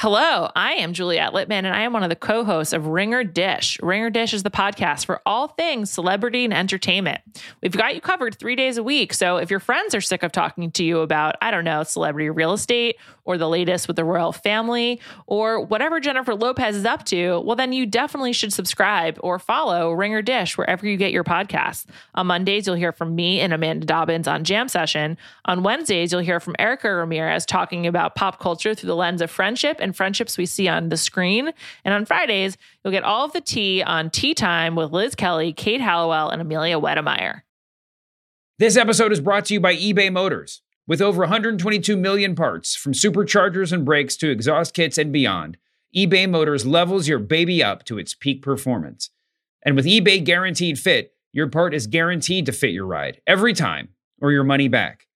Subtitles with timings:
[0.00, 3.24] Hello, I am Juliet Litman, and I am one of the co hosts of Ringer
[3.24, 3.80] Dish.
[3.82, 7.20] Ringer Dish is the podcast for all things celebrity and entertainment.
[7.60, 9.12] We've got you covered three days a week.
[9.12, 12.30] So if your friends are sick of talking to you about, I don't know, celebrity
[12.30, 17.04] real estate or the latest with the royal family or whatever Jennifer Lopez is up
[17.06, 21.24] to, well, then you definitely should subscribe or follow Ringer Dish wherever you get your
[21.24, 21.86] podcasts.
[22.14, 25.18] On Mondays, you'll hear from me and Amanda Dobbins on Jam Session.
[25.44, 29.30] On Wednesdays, you'll hear from Erica Ramirez talking about pop culture through the lens of
[29.30, 31.52] friendship and friendships we see on the screen.
[31.84, 35.52] And on Fridays, you'll get all of the tea on Tea Time with Liz Kelly,
[35.52, 37.42] Kate Halliwell, and Amelia Wedemeyer.
[38.58, 40.62] This episode is brought to you by eBay Motors.
[40.86, 45.58] With over 122 million parts, from superchargers and brakes to exhaust kits and beyond,
[45.94, 49.10] eBay Motors levels your baby up to its peak performance.
[49.64, 53.90] And with eBay Guaranteed Fit, your part is guaranteed to fit your ride every time
[54.20, 55.06] or your money back.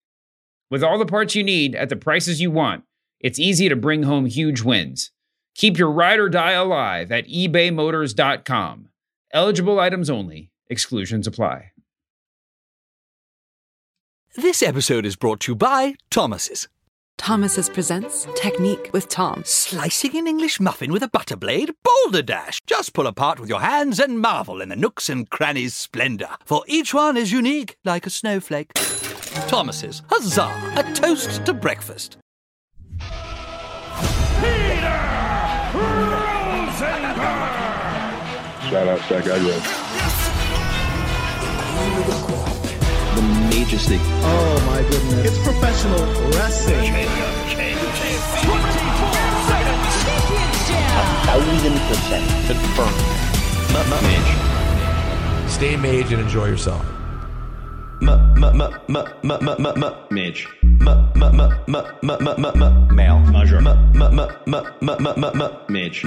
[0.70, 2.84] With all the parts you need at the prices you want,
[3.22, 5.10] it's easy to bring home huge wins.
[5.54, 8.88] Keep your ride or die alive at ebaymotors.com.
[9.32, 11.72] Eligible items only, exclusions apply.
[14.34, 16.66] This episode is brought to you by Thomas's.
[17.18, 19.42] Thomas's presents Technique with Tom.
[19.44, 21.72] Slicing an English muffin with a butter blade?
[21.84, 22.60] Boulder Dash!
[22.66, 26.64] Just pull apart with your hands and marvel in the nooks and crannies' splendor, for
[26.66, 28.72] each one is unique like a snowflake.
[29.48, 30.50] Thomas's, huzzah!
[30.76, 32.16] A toast to breakfast.
[38.72, 39.52] Shout out Stack Aggro.
[43.14, 43.22] the
[43.54, 43.98] majesty.
[44.00, 45.26] Oh my goodness.
[45.26, 46.90] It's professional wrestling.
[51.26, 52.96] thousand percent confirmed.
[53.90, 55.50] Maj.
[55.50, 57.01] Stay maj and enjoy yourself.
[60.10, 60.48] Mage.
[62.90, 63.18] Male.
[63.20, 63.60] Measure.
[65.68, 66.04] Mage.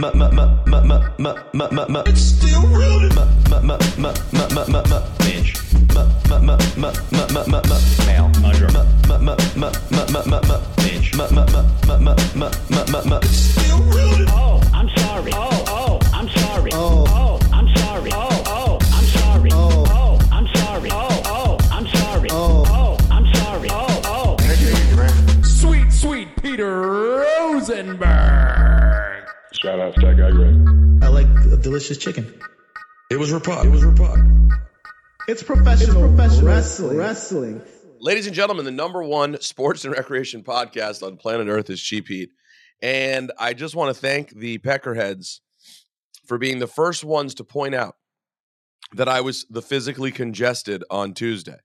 [2.08, 3.16] It's still rooted.
[5.24, 5.58] Mage.
[8.06, 8.30] Male.
[8.42, 8.69] Measure.
[35.66, 36.98] Professional, professional wrestling.
[36.98, 37.62] wrestling.
[38.00, 42.08] Ladies and gentlemen, the number one sports and recreation podcast on planet Earth is Cheap
[42.08, 42.30] Heat.
[42.84, 45.40] And I just want to thank the Peckerheads
[46.28, 47.96] for being the first ones to point out
[48.94, 51.58] that I was the physically congested on Tuesday.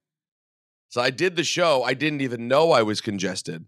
[0.88, 1.82] So I did the show.
[1.82, 3.66] I didn't even know I was congested.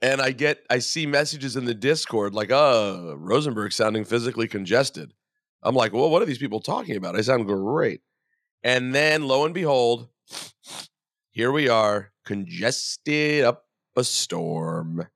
[0.00, 5.12] And I get, I see messages in the Discord like, uh, Rosenberg sounding physically congested.
[5.60, 7.16] I'm like, well, what are these people talking about?
[7.16, 8.02] I sound great.
[8.66, 10.08] And then lo and behold,
[11.30, 13.62] here we are, congested up
[13.94, 15.06] a storm.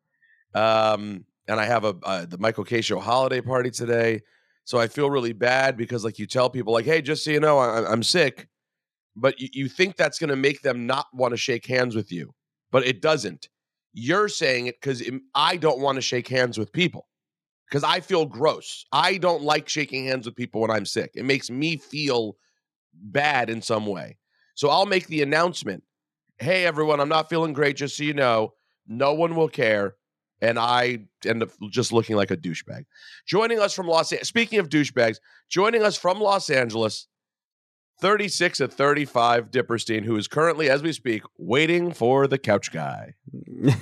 [0.55, 4.21] Um, and I have a uh, the Michael K show holiday party today,
[4.62, 7.41] so I feel really bad because like you tell people like, hey, just so you
[7.41, 8.47] know, I, I'm sick,
[9.16, 12.12] but you, you think that's going to make them not want to shake hands with
[12.12, 12.33] you,
[12.71, 13.49] but it doesn't.
[13.93, 15.03] You're saying it because
[15.34, 17.09] I don't want to shake hands with people
[17.69, 18.84] because I feel gross.
[18.93, 21.10] I don't like shaking hands with people when I'm sick.
[21.16, 22.37] It makes me feel
[22.95, 24.19] bad in some way.
[24.55, 25.84] So I'll make the announcement
[26.41, 28.55] hey, everyone, I'm not feeling great, just so you know.
[28.89, 29.95] No one will care.
[30.41, 32.87] And I end up just looking like a douchebag.
[33.27, 35.19] Joining us from Los Angeles, speaking of douchebags,
[35.51, 37.09] joining us from Los Angeles,
[38.01, 43.12] 36 at 35, Dipperstein, who is currently, as we speak, waiting for the couch guy.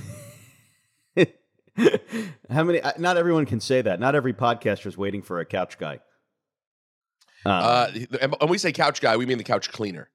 [2.50, 2.80] How many?
[2.98, 4.00] Not everyone can say that.
[4.00, 6.00] Not every podcaster is waiting for a couch guy.
[7.46, 7.88] Um, Uh,
[8.20, 10.08] and when we say couch guy, we mean the couch cleaner.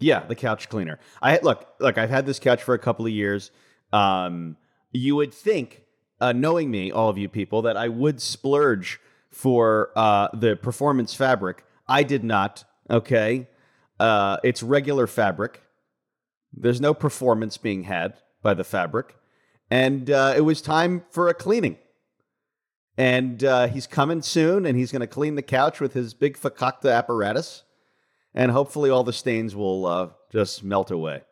[0.00, 0.98] yeah, the couch cleaner.
[1.22, 1.98] I look, look.
[1.98, 3.50] I've had this couch for a couple of years.
[3.92, 4.56] Um,
[4.92, 5.82] you would think,
[6.20, 9.00] uh, knowing me, all of you people, that I would splurge
[9.30, 11.64] for uh, the performance fabric.
[11.88, 12.64] I did not.
[12.90, 13.48] Okay,
[13.98, 15.62] uh, it's regular fabric.
[16.52, 19.16] There's no performance being had by the fabric,
[19.70, 21.76] and uh, it was time for a cleaning.
[22.98, 26.36] And uh, he's coming soon, and he's going to clean the couch with his big
[26.36, 27.62] fakakta apparatus,
[28.34, 31.22] and hopefully all the stains will uh, just melt away.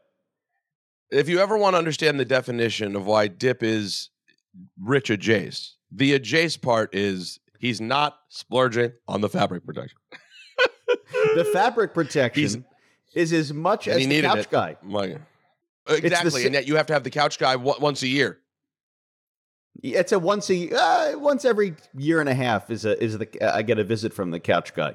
[1.10, 4.10] If you ever want to understand the definition of why Dip is
[4.80, 9.98] rich adjace, the adjace part is he's not splurging on the fabric protection.
[11.34, 12.64] The fabric protection
[13.14, 14.50] is as much as he the couch it.
[14.50, 14.76] guy.
[14.82, 15.18] My-
[15.88, 18.38] exactly, sa- and yet you have to have the couch guy w- once a year.
[19.82, 23.28] It's a once a uh, once every year and a half is a is the
[23.55, 24.94] I get a visit from the couch guy.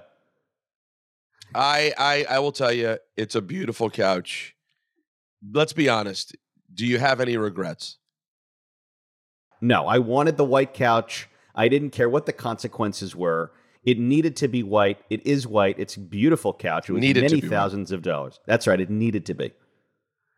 [1.54, 4.56] I I I will tell you, it's a beautiful couch.
[5.54, 6.36] Let's be honest.
[6.74, 7.98] Do you have any regrets?
[9.62, 11.28] No, I wanted the white couch.
[11.54, 13.52] I didn't care what the consequences were.
[13.84, 15.00] It needed to be white.
[15.10, 15.78] It is white.
[15.80, 16.90] It's a beautiful couch.
[16.90, 17.56] It was Needed to many be white.
[17.56, 18.40] thousands of dollars.
[18.46, 18.80] That's right.
[18.80, 19.52] It needed to be.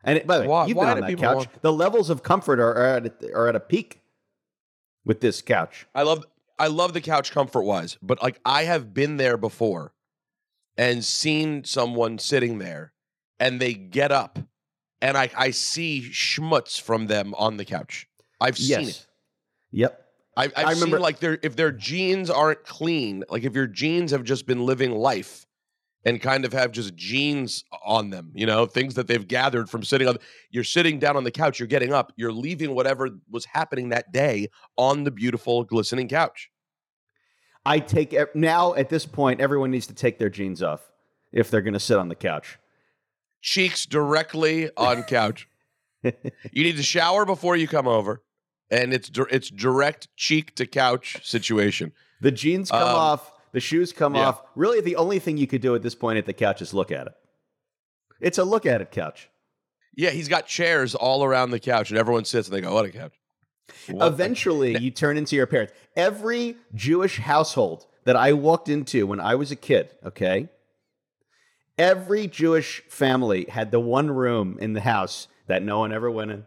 [0.03, 1.35] And it, by the way, Why- you've why been on that couch.
[1.35, 4.01] want- The levels of comfort are, are, at, are at a peak
[5.05, 5.87] with this couch.
[5.93, 6.25] I love
[6.59, 9.93] I love the couch comfort wise, but like I have been there before
[10.77, 12.93] and seen someone sitting there
[13.39, 14.39] and they get up
[15.01, 18.07] and I I see schmutz from them on the couch.
[18.39, 19.07] I've seen it.
[19.71, 19.99] Yep.
[20.35, 23.67] I, I've I remember- seen like their if their jeans aren't clean, like if your
[23.67, 25.45] jeans have just been living life
[26.05, 29.83] and kind of have just jeans on them, you know, things that they've gathered from
[29.83, 30.17] sitting on.
[30.51, 34.11] You're sitting down on the couch, you're getting up, you're leaving whatever was happening that
[34.11, 36.49] day on the beautiful glistening couch.
[37.65, 40.91] I take now at this point, everyone needs to take their jeans off
[41.31, 42.59] if they're going to sit on the couch.
[43.41, 45.47] Cheeks directly on couch.
[46.03, 46.11] you
[46.63, 48.21] need to shower before you come over,
[48.69, 51.93] and it's it's direct cheek to couch situation.
[52.19, 54.27] The jeans come Um, off, the shoes come yeah.
[54.27, 54.41] off.
[54.55, 56.91] Really, the only thing you could do at this point at the couch is look
[56.91, 57.13] at it.
[58.19, 59.29] It's a look at it couch.
[59.95, 62.85] Yeah, he's got chairs all around the couch, and everyone sits and they go, "What
[62.85, 63.13] a couch!"
[63.87, 65.73] What Eventually, you turn into your parents.
[65.95, 70.49] Every Jewish household that I walked into when I was a kid, okay,
[71.77, 76.31] every Jewish family had the one room in the house that no one ever went
[76.31, 76.45] in.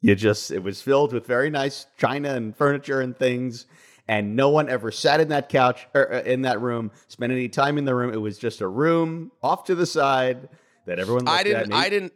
[0.00, 3.66] You just, it was filled with very nice china and furniture and things.
[4.08, 7.48] And no one ever sat in that couch or uh, in that room, spent any
[7.48, 8.12] time in the room.
[8.12, 10.48] It was just a room off to the side
[10.86, 11.72] that everyone looked I didn't.
[11.72, 12.12] I didn't.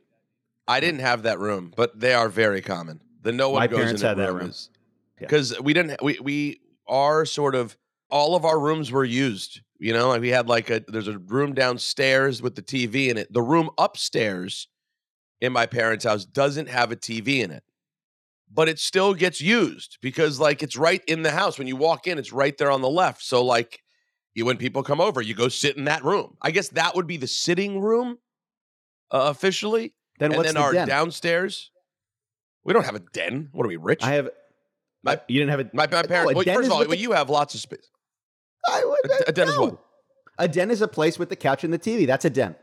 [0.68, 3.00] I didn't have that room, but they are very common.
[3.22, 4.52] The no one My goes parents in had that room
[5.18, 6.02] because we didn't.
[6.02, 7.76] We we are sort of
[8.10, 9.60] all of our rooms were used.
[9.78, 13.18] You know, like we had like a there's a room downstairs with the TV in
[13.18, 13.32] it.
[13.32, 14.68] The room upstairs
[15.40, 17.62] in my parents' house doesn't have a TV in it,
[18.52, 21.58] but it still gets used because like it's right in the house.
[21.58, 23.22] When you walk in, it's right there on the left.
[23.22, 23.80] So like
[24.34, 26.36] you, when people come over, you go sit in that room.
[26.42, 28.18] I guess that would be the sitting room
[29.10, 29.94] uh, officially.
[30.18, 30.88] Then and what's then the our den?
[30.88, 31.70] downstairs.
[32.64, 33.48] We don't have a den.
[33.52, 34.02] What are we rich?
[34.02, 34.30] I have.
[35.02, 35.70] My- you didn't have a.
[35.72, 36.32] my, my No, parents.
[36.32, 37.88] a well, den first of all, well, the- you have lots of space.
[38.68, 39.78] I would, A- a den is what?
[40.38, 42.06] A den is a place with the couch and the TV.
[42.06, 42.56] That's a den.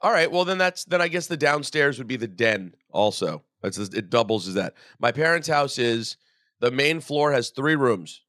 [0.00, 0.30] All right.
[0.30, 2.74] Well, then that's then I guess the downstairs would be the den.
[2.90, 4.74] Also, that's it doubles as that.
[4.98, 6.16] My parents' house is
[6.60, 8.22] the main floor has three rooms.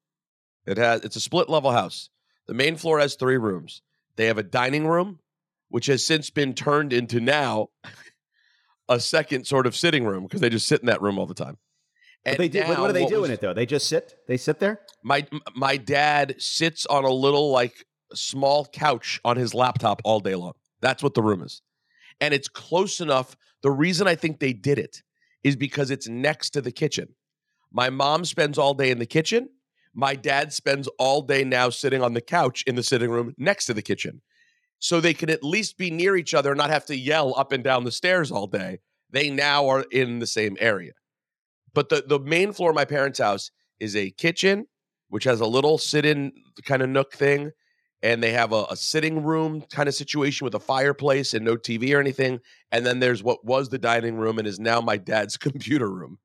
[0.66, 2.10] It has it's a split level house.
[2.48, 3.81] The main floor has three rooms.
[4.16, 5.19] They have a dining room,
[5.69, 7.69] which has since been turned into now
[8.89, 11.34] a second sort of sitting room because they just sit in that room all the
[11.34, 11.57] time.
[12.25, 12.60] But they do.
[12.60, 13.54] What, now what do they do was- in it though?
[13.54, 14.16] They just sit.
[14.28, 14.81] They sit there.
[15.04, 15.25] My
[15.56, 20.54] my dad sits on a little like small couch on his laptop all day long.
[20.81, 21.62] That's what the room is.
[22.19, 23.36] And it's close enough.
[23.62, 25.04] The reason I think they did it
[25.44, 27.10] is because it's next to the kitchen.
[27.72, 29.50] My mom spends all day in the kitchen.
[29.94, 33.66] My dad spends all day now sitting on the couch in the sitting room next
[33.66, 34.22] to the kitchen.
[34.80, 37.51] So they can at least be near each other and not have to yell up
[37.51, 38.80] and down the stairs all day.
[39.10, 40.94] They now are in the same area.
[41.74, 44.68] But the, the main floor of my parents' house is a kitchen,
[45.10, 46.31] which has a little sit in
[46.66, 47.52] kind of nook thing.
[48.04, 51.56] And they have a, a sitting room kind of situation with a fireplace and no
[51.56, 52.39] TV or anything.
[52.71, 56.19] And then there's what was the dining room and is now my dad's computer room.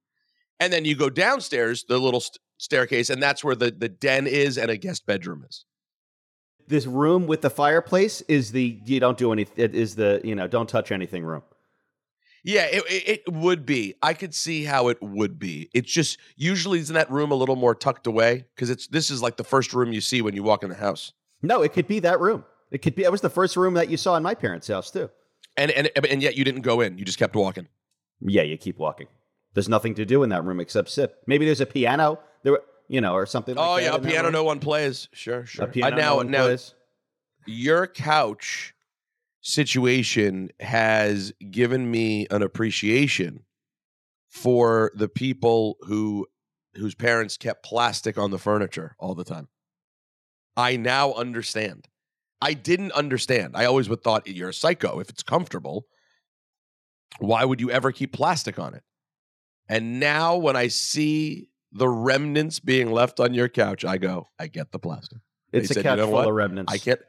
[0.60, 4.26] And then you go downstairs, the little st- staircase, and that's where the, the den
[4.26, 5.64] is and a guest bedroom is.
[6.68, 9.46] This room with the fireplace is the you don't do any.
[9.56, 11.42] It is the you know don't touch anything room.
[12.44, 13.94] Yeah, it, it, it would be.
[14.02, 15.70] I could see how it would be.
[15.74, 19.22] It's just usually isn't that room a little more tucked away because it's this is
[19.22, 21.12] like the first room you see when you walk in the house.
[21.42, 22.44] No, it could be that room.
[22.70, 23.02] It could be.
[23.02, 25.10] That was the first room that you saw in my parents' house too.
[25.56, 26.96] And and and yet you didn't go in.
[26.98, 27.68] You just kept walking.
[28.20, 29.08] Yeah, you keep walking.
[29.54, 31.14] There's nothing to do in that room except sit.
[31.26, 32.58] Maybe there's a piano there,
[32.88, 33.54] you know, or something.
[33.56, 35.08] like oh yeah, a piano no one plays.
[35.12, 35.66] Sure, sure.
[35.66, 36.74] A piano Uh, now no one now plays.
[37.46, 38.72] your couch
[39.42, 43.42] situation has given me an appreciation
[44.28, 46.26] for the people who
[46.76, 49.48] whose parents kept plastic on the furniture all the time.
[50.56, 51.88] I now understand.
[52.40, 53.56] I didn't understand.
[53.56, 55.86] I always would thought you're a psycho if it's comfortable.
[57.18, 58.82] Why would you ever keep plastic on it?
[59.68, 64.48] And now when I see the remnants being left on your couch, I go, I
[64.48, 65.18] get the plastic.
[65.52, 66.28] They It's a said, couch "You know full what?
[66.28, 66.72] of remnants.
[66.72, 67.00] I can't.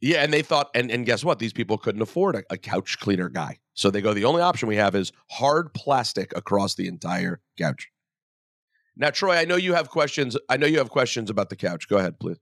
[0.00, 1.38] Yeah, and they thought, and, and guess what?
[1.38, 3.58] These people couldn't afford a, a couch cleaner guy.
[3.74, 7.88] So they go, the only option we have is hard plastic across the entire couch.
[8.96, 10.36] Now, Troy, I know you have questions.
[10.48, 11.86] I know you have questions about the couch.
[11.88, 12.38] Go ahead, please.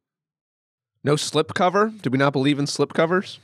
[1.04, 1.92] No slip cover?
[2.02, 3.38] Do we not believe in slip covers?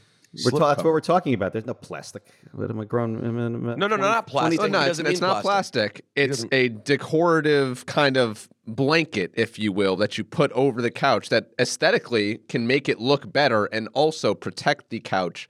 [0.45, 1.53] We're ta- that's what we're talking about.
[1.53, 2.25] There's no plastic.
[2.53, 3.21] What am I grown?
[3.23, 3.31] No,
[3.75, 4.61] no, no, not plastic.
[4.61, 6.05] Oh, no, He it's, doesn't it's mean not plastic.
[6.17, 11.29] It's a decorative kind of blanket, if you will, that you put over the couch
[11.29, 15.49] that aesthetically can make it look better and also protect the couch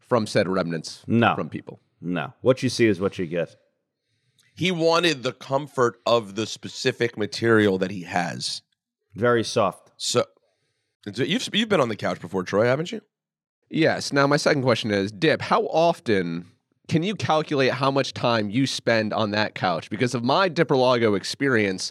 [0.00, 1.34] from said remnants No.
[1.34, 1.80] from people.
[2.02, 2.34] No.
[2.42, 3.56] What you see is what you get.
[4.54, 8.60] He wanted the comfort of the specific material that he has.
[9.14, 9.92] Very soft.
[9.96, 10.26] So, so
[11.14, 13.00] you've you've been on the couch before, Troy, haven't you?
[13.70, 14.12] Yes.
[14.12, 16.46] Now, my second question is Dip, how often
[16.88, 19.90] can you calculate how much time you spend on that couch?
[19.90, 21.90] Because of my Dipperlago experience,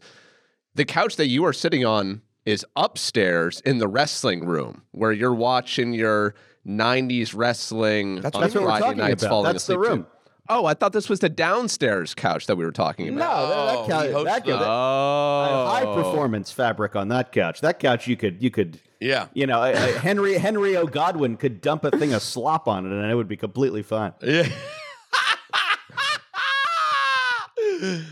[0.74, 5.34] the couch that you are sitting on is upstairs in the wrestling room where you're
[5.34, 9.30] watching your 90s wrestling That's on what we're Friday talking nights about.
[9.30, 9.90] falling That's the asleep.
[9.90, 9.96] to.
[9.98, 10.08] room.
[10.48, 13.18] Oh, I thought this was the downstairs couch that we were talking about.
[13.18, 15.66] No, that, that Oh, couch, that, the- that, Oh.
[15.72, 17.62] high performance fabric on that couch.
[17.62, 19.28] That couch you could you could Yeah.
[19.34, 20.86] you know, a, a Henry Henry O.
[20.86, 24.14] Godwin could dump a thing of slop on it and it would be completely fine.
[24.22, 24.48] Yeah.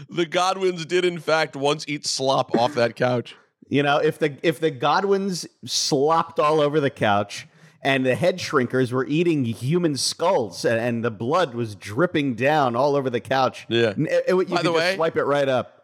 [0.09, 3.35] the Godwins did, in fact, once eat slop off that couch.
[3.69, 7.47] You know, if the if the Godwins slopped all over the couch
[7.83, 12.75] and the head shrinkers were eating human skulls and, and the blood was dripping down
[12.75, 13.93] all over the couch, Yeah.
[13.97, 15.79] it, it you By could the just way- swipe it right up.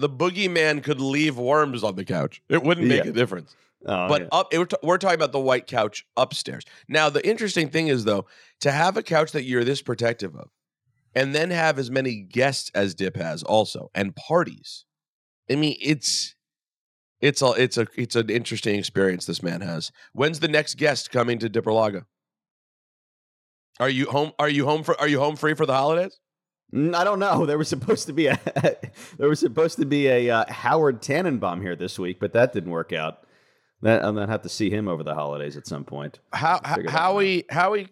[0.00, 2.42] The boogeyman could leave worms on the couch.
[2.48, 3.10] It wouldn't make Yeah.
[3.10, 3.54] a difference.
[3.84, 4.28] Oh, but yeah.
[4.32, 6.64] up, it- we're, t- we're talking about the white couch upstairs.
[6.88, 8.26] Now, the interesting thing is, though,
[8.60, 10.50] to have a couch that you're this protective of,
[11.14, 14.84] and then have as many guests as Dip has, also, and parties.
[15.50, 16.34] I mean, it's
[17.22, 19.90] it's a it's a it's an interesting experience this man has.
[20.12, 22.04] When's the next guest coming to Dipperlago?
[23.80, 24.32] Are you home?
[24.38, 25.00] Are you home for?
[25.00, 26.18] Are you home free for the holidays?
[26.74, 27.46] I don't know.
[27.46, 28.38] There was supposed to be a
[29.18, 32.70] there was supposed to be a uh, Howard Tannenbaum here this week, but that didn't
[32.70, 33.26] work out.
[33.82, 36.18] That I'm gonna have to see him over the holidays at some point.
[36.32, 37.88] How that Howie Howie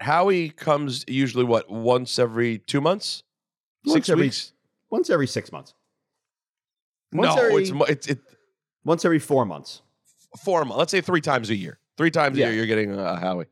[0.00, 3.22] Howie comes usually what once every two months,
[3.84, 4.52] Once six every- weeks.
[4.90, 5.74] Once every six months.
[7.12, 8.18] Once no, every- it's it's it
[8.86, 9.82] Once every four months.
[10.44, 10.78] four months.
[10.78, 11.78] Let's say three times a year.
[11.98, 12.46] Three times Yeah.
[12.46, 13.46] a year, you're getting a Howie.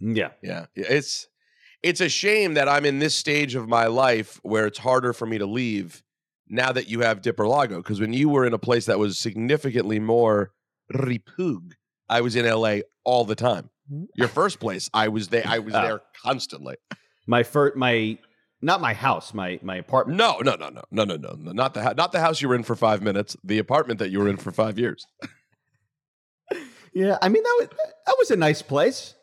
[0.00, 0.30] Yeah.
[0.42, 1.28] Yeah, it's
[1.82, 5.24] it's a shame that I'm in this stage of my life where it's harder for
[5.26, 6.02] me to leave
[6.48, 7.76] now that you have Dipper Lago.
[7.78, 10.52] Because when you were in a place that was significantly more
[10.92, 11.72] ripug,
[12.08, 13.70] I was in LA all the time.
[13.88, 14.04] Hmm.
[14.14, 15.44] Your first place, I was there.
[15.46, 15.82] I was Oh.
[15.86, 16.76] there constantly.
[17.26, 18.18] My first, my
[18.62, 20.18] not my house, my my apartment.
[20.18, 21.52] No, no, no, no, no, no, no, no.
[21.52, 23.36] Not the not the house you were in for five minutes.
[23.44, 25.06] The apartment that you were in for five years.
[26.92, 27.68] Yeah, I mean that was
[28.06, 29.14] that was a nice place.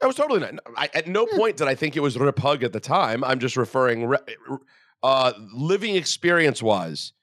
[0.00, 0.52] That was totally not.
[0.76, 3.24] I, at no point did I think it was repug at the time.
[3.24, 4.18] I'm just referring, re-
[5.02, 7.14] uh, living experience wise.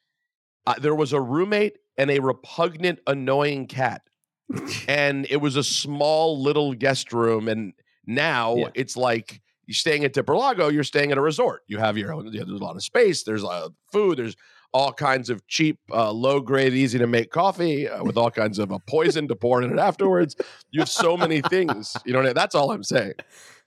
[0.66, 4.02] Uh, there was a roommate and a repugnant, annoying cat,
[4.88, 7.48] and it was a small little guest room.
[7.48, 7.74] And
[8.08, 8.68] now Yeah.
[8.74, 10.72] it's like you're staying at Dipperlago.
[10.72, 11.62] You're staying at a resort.
[11.68, 12.32] You have your own.
[12.32, 13.24] There's a lot of space.
[13.24, 14.18] There's uh, food.
[14.18, 14.36] There's
[14.74, 18.58] all kinds of cheap, uh, low grade, easy to make coffee uh, with all kinds
[18.58, 20.36] of a poison to pour in it afterwards.
[20.72, 21.96] You have so many things.
[22.06, 23.14] You know, that's all I'm saying.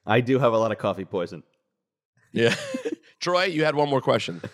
[0.05, 1.43] I do have a lot of coffee poison.
[2.33, 2.55] Yeah.
[3.21, 4.41] Troy, you had one more question.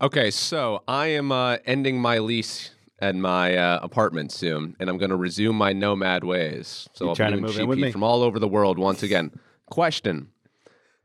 [0.00, 4.98] Okay, so I am uh, ending my lease at my uh, apartment soon, and I'm
[4.98, 6.88] going to resume my nomad ways.
[6.94, 7.92] So You I'll be trying to doing move in cheap with heat me?
[7.92, 9.30] from all over the world once again.
[9.72, 10.28] Question: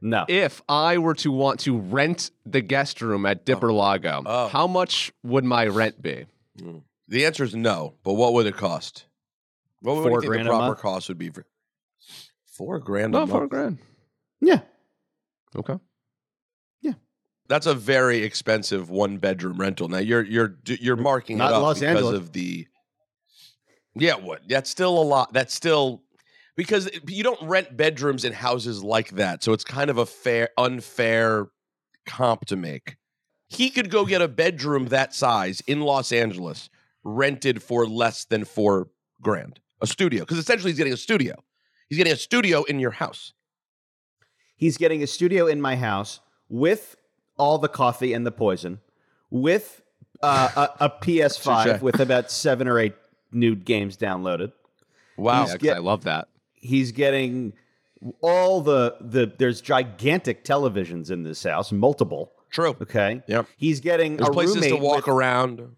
[0.02, 0.26] No.
[0.28, 3.42] If I were to want to rent the guest room at oh.
[3.46, 4.48] Dipper Lago, Oh.
[4.50, 6.26] how much would my rent be?
[7.08, 9.06] The answer is no, but what would it cost?
[9.82, 10.80] What would Four you think grand the a proper month?
[10.80, 11.46] cost would be for
[12.46, 13.32] four grand a Oh, month?
[13.32, 13.78] four grand.
[14.42, 14.60] Yeah.
[15.56, 15.76] Okay.
[16.82, 16.94] Yeah.
[17.48, 19.88] That's a very expensive one bedroom rental.
[19.88, 22.16] Now you're you're you're marking Not it in up Los because Angeles.
[22.16, 22.68] of the
[23.96, 24.42] Yeah, what?
[24.50, 25.32] That's still a lot.
[25.32, 26.02] That's still
[26.58, 29.44] because you don't rent bedrooms in houses like that.
[29.44, 31.48] So it's kind of a fair unfair
[32.06, 32.98] comp to make.
[33.48, 36.70] He could go get a bedroom that size in Los Angeles
[37.06, 38.90] rented for less than 4
[39.22, 39.62] grand.
[39.80, 41.36] A studio because essentially he's getting a studio.
[41.88, 43.34] He's getting a studio in your house.
[44.58, 46.96] He's getting a studio in my house with
[47.38, 48.80] all the coffee and the poison,
[49.30, 49.84] with
[50.24, 52.96] uh, a, a PS5 with about seven or eight
[53.32, 54.52] nude games downloaded.
[55.16, 55.46] Wow.
[55.46, 56.28] Yeah, get- I love that.
[56.68, 57.54] He's getting
[58.22, 59.32] all the the.
[59.38, 62.32] There's gigantic televisions in this house, multiple.
[62.52, 62.76] True.
[62.82, 63.22] Okay.
[63.28, 63.48] Yep.
[63.58, 65.76] He's getting There's a places to walk with- around.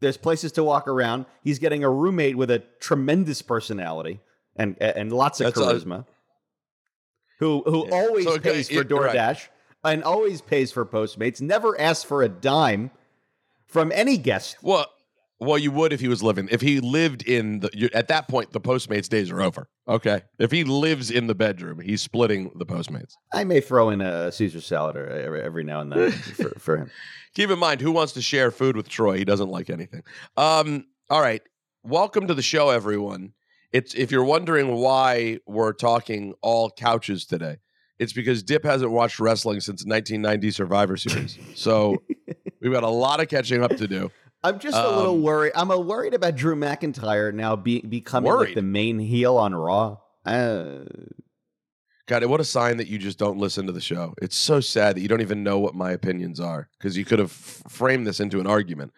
[0.00, 1.26] There's places to walk around.
[1.44, 4.20] He's getting a roommate with a tremendous personality.
[4.56, 6.06] and and lots of That's a- charisma.
[7.38, 7.94] who who Yeah.
[7.94, 9.14] always So, okay, pays for you're right.
[9.14, 9.48] DoorDash
[9.84, 11.40] and always pays for Postmates.
[11.40, 12.90] Never asks for a dime
[13.66, 14.56] from any guest.
[14.62, 14.86] Well,
[15.40, 16.48] well, you would if he was living.
[16.50, 19.68] If he lived in the you, at that point, the Postmates days are over.
[19.88, 23.14] Okay, if he lives in the bedroom, he's splitting the Postmates.
[23.32, 26.76] I may throw in a Caesar salad or every, every now and then for, for
[26.76, 26.90] him.
[27.34, 29.16] Keep in mind, who wants to share food with Troy?
[29.16, 30.02] He doesn't like anything.
[30.36, 31.42] Um, all right,
[31.82, 33.32] welcome to the show, everyone.
[33.72, 37.56] It's if you're wondering why we're talking all couches today,
[37.98, 41.38] it's because Dip hasn't watched wrestling since 1990 Survivor Series.
[41.54, 42.02] So
[42.60, 44.10] we've got a lot of catching up to do.
[44.42, 45.52] I'm just a little Um, worried.
[45.54, 49.98] I'm a worried about Drew McIntyre now be, becoming like the main heel on Raw.
[50.24, 50.84] Uh,
[52.06, 54.14] God, what a sign that you just don't listen to the show.
[54.20, 57.18] It's so sad that you don't even know what my opinions are because you could
[57.20, 58.92] have f- framed this into an argument.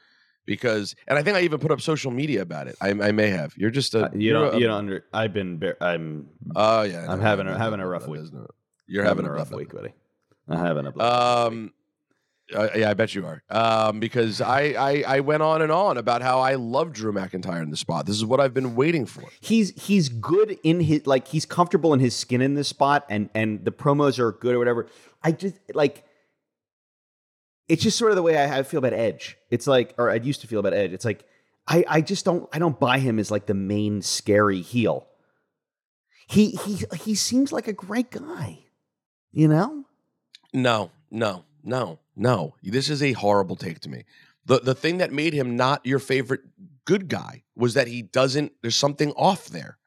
[0.46, 2.76] Because, and I think I even put up social media about it.
[2.80, 3.52] I, I may have.
[3.56, 4.06] You're just a.
[4.06, 4.54] Uh, you don't.
[4.54, 5.04] a- you don't under.
[5.12, 5.58] I've been.
[5.58, 6.28] Bar- I'm.
[6.56, 8.22] Oh yeah, I'm no, having no, a no, having a rough week.
[8.88, 9.92] You're having, a rough week, buddy.
[10.48, 11.72] I'm having a rough Um,
[12.54, 13.42] uh, yeah, I bet you are.
[13.50, 17.62] Um, because I, I I went on and on about how I love Drew McIntyre
[17.62, 18.06] in the spot.
[18.06, 19.24] This is what I've been waiting for.
[19.40, 23.28] he's he's good in his like he's comfortable in his skin in this spot and
[23.34, 24.86] and the promos are good or whatever
[25.22, 26.04] i just like
[27.68, 30.14] it's just sort of the way I, I feel about edge it's like or i
[30.16, 31.24] used to feel about edge it's like
[31.68, 35.06] i i just don't i don't buy him as like the main scary heel
[36.28, 38.58] he he he seems like a great guy
[39.30, 39.84] you know
[40.52, 42.54] No, no, no, no.
[42.62, 44.04] This is a horrible take to me.
[44.44, 46.40] The the thing that made him not your favorite
[46.84, 48.52] good guy was that he doesn't.
[48.62, 49.78] There's something off there.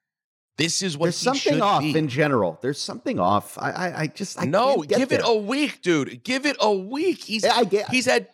[0.58, 1.98] This is what there's he something off be.
[1.98, 5.82] in general there's something off i i, I just I no, give it a week,
[5.82, 6.24] dude.
[6.24, 7.22] Give it a week.
[7.26, 8.30] He's Yeah, I get- he's had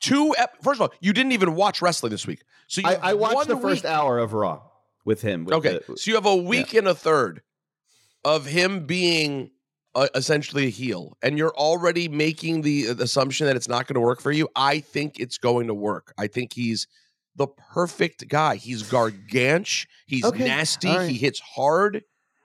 [0.00, 0.34] two.
[0.38, 3.12] Ep- First of all, you didn't even watch wrestling this week, so you I, I
[3.14, 4.62] watched the first week- hour of raw
[5.04, 7.42] with him with Okay, the- so you have a week and a third
[8.24, 9.50] of him being
[9.96, 13.94] uh, essentially a heel, and you're already making the uh, assumption that it's not going
[13.94, 14.48] to work for you.
[14.54, 16.14] I think it's going to work.
[16.16, 16.86] I think he's
[17.34, 18.56] the perfect guy.
[18.56, 19.88] He's gargantuan.
[20.06, 20.88] He's Okay, nasty.
[20.88, 21.10] right.
[21.10, 22.02] He hits hard.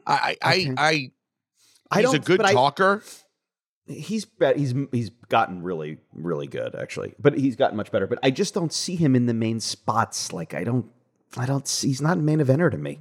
[0.08, 0.74] I, I, Okay.
[0.78, 1.12] I, I
[1.94, 3.04] I he's a good but I- talker.
[3.88, 8.18] he's bet he's he's gotten really really good actually but he's gotten much better but
[8.24, 10.86] i just don't see him in the main spots like i don't
[11.38, 13.00] i don't see he's not a main eventer to me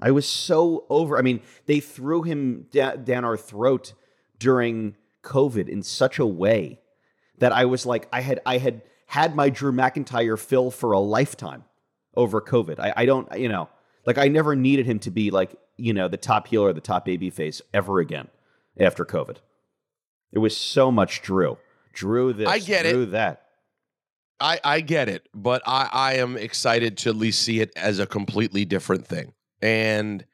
[0.00, 3.92] i was so over i mean they threw him da- down our throat
[4.38, 6.80] during covid in such a way
[7.38, 10.98] that i was like i had i had had my drew mcintyre fill for a
[10.98, 11.64] lifetime
[12.14, 13.68] over covid i, I don't you know
[14.06, 16.80] like i never needed him to be like you know the top heel or the
[16.80, 18.28] top baby face ever again
[18.78, 19.38] after covid
[20.32, 21.58] it was so much Drew.
[21.92, 22.48] Drew this.
[22.48, 22.92] I get it.
[22.92, 23.44] Drew that.
[24.40, 27.98] I, I get it, but I, I am excited to at least see it as
[27.98, 29.32] a completely different thing.
[29.60, 30.24] And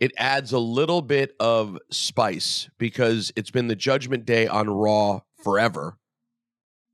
[0.00, 5.20] it adds a little bit of spice because it's been the judgment day on Raw
[5.42, 5.98] forever.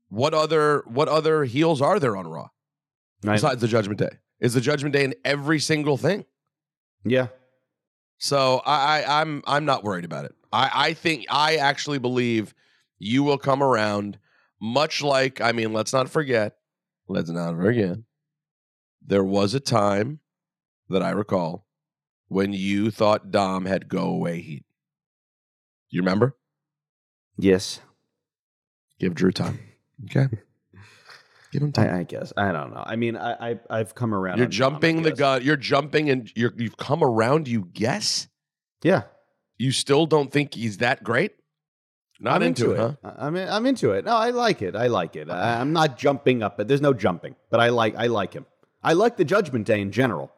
[0.09, 2.49] What other what other heels are there on Raw
[3.21, 4.17] besides the judgment day?
[4.39, 6.25] Is the judgment day in every single thing?
[7.03, 7.27] Yeah.
[8.17, 10.35] So I, I I'm I'm not worried about it.
[10.51, 12.53] I, I think I actually believe
[12.97, 14.17] you will come around
[14.61, 16.55] much like I mean, let's not forget,
[17.07, 17.97] let's not forget.
[19.05, 20.19] There was a time
[20.89, 21.64] that I recall
[22.27, 24.65] when you thought Dom had go away heat.
[25.89, 26.35] You remember?
[27.37, 27.79] Yes.
[28.99, 29.59] Give Drew time.
[30.05, 30.27] Okay.
[31.51, 31.89] Give him time.
[31.95, 32.33] I, I guess.
[32.35, 32.83] I don't know.
[32.85, 34.37] I mean, I, I I've come around.
[34.37, 35.41] You're on Dom, jumping the gun.
[35.43, 38.27] You're jumping and you're you've come around, you guess?
[38.83, 39.03] Yeah.
[39.57, 41.31] You still don't think he's that great?
[42.19, 42.93] Not I'm into, it, huh?
[43.03, 44.05] I- I'm I'm into it.
[44.05, 44.75] No, I like it.
[44.75, 45.29] I like it.
[45.29, 47.35] I, I'm not jumping up, but there's no jumping.
[47.49, 48.45] But I like I like him.
[48.83, 50.31] I like the Judgment Day in general.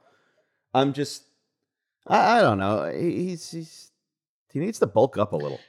[0.73, 1.23] I'm just
[2.07, 2.91] I, I don't know.
[2.91, 3.91] He- He's he's
[4.51, 5.59] he needs to bulk up a little.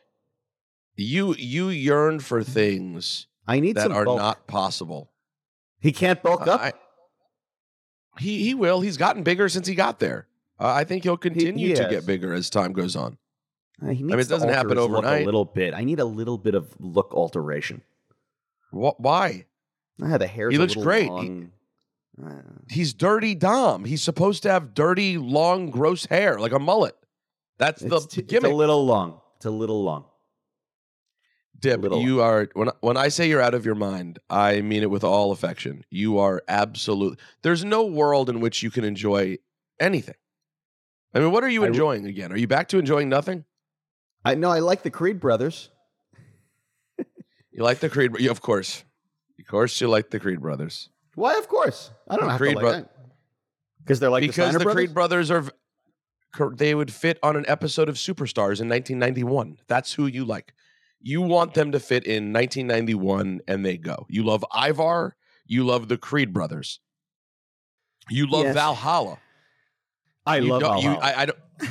[0.96, 4.18] You you yearn for things I need that some are bulk.
[4.18, 5.10] not possible.
[5.80, 6.60] He can't bulk up.
[6.60, 6.72] I-
[8.18, 8.80] he he will.
[8.80, 10.26] He's gotten bigger since he got there.
[10.60, 11.90] Uh, I think he'll continue he to has.
[11.90, 13.16] get bigger as time goes on.
[13.80, 15.22] Uh, He needs mean, it to doesn't alter happen his look overnight.
[15.22, 15.72] A little bit.
[15.72, 17.82] I need a little bit of look alteration.
[18.72, 18.98] What?
[19.00, 19.46] Why?
[20.02, 21.04] Ah, the hair's He a looks little great.
[21.04, 21.52] He- long.
[22.68, 23.84] He's dirty Dom.
[23.84, 26.94] He's supposed to have dirty, long, gross hair like a mullet.
[27.58, 28.52] That's it's, the t- it's gimmick.
[28.52, 29.20] a little long.
[29.36, 30.04] It's a little long.
[31.60, 34.82] Dip, little- you are when when I say you're out of your mind, I mean
[34.82, 35.84] it with all affection.
[35.90, 37.18] You are absolute.
[37.42, 39.38] There's no world in which you can enjoy
[39.80, 40.14] anything.
[41.14, 42.32] I mean, what are you I re- enjoying again?
[42.32, 43.44] Are you back to enjoying nothing?
[44.24, 44.50] I know.
[44.50, 45.70] I like the Creed brothers.
[47.50, 48.24] You like the Creed?
[48.26, 48.84] Of course,
[49.40, 51.36] of course, you like the Creed brothers Why?
[51.36, 51.90] Of course.
[52.08, 52.90] I don't have Creed to like that.
[53.82, 55.44] Because they're like because the, the, Creed brothers are.
[56.54, 59.58] they would fit on an episode of Superstars in 1991.
[59.66, 60.54] That's who you like.
[61.00, 64.06] You want them to fit in 1991 and they go.
[64.08, 66.78] You love Ivar, you love the Creed brothers.
[68.10, 68.54] You love Yes.
[68.54, 69.18] Valhalla.
[70.24, 71.38] I You love don't- you- I, I don't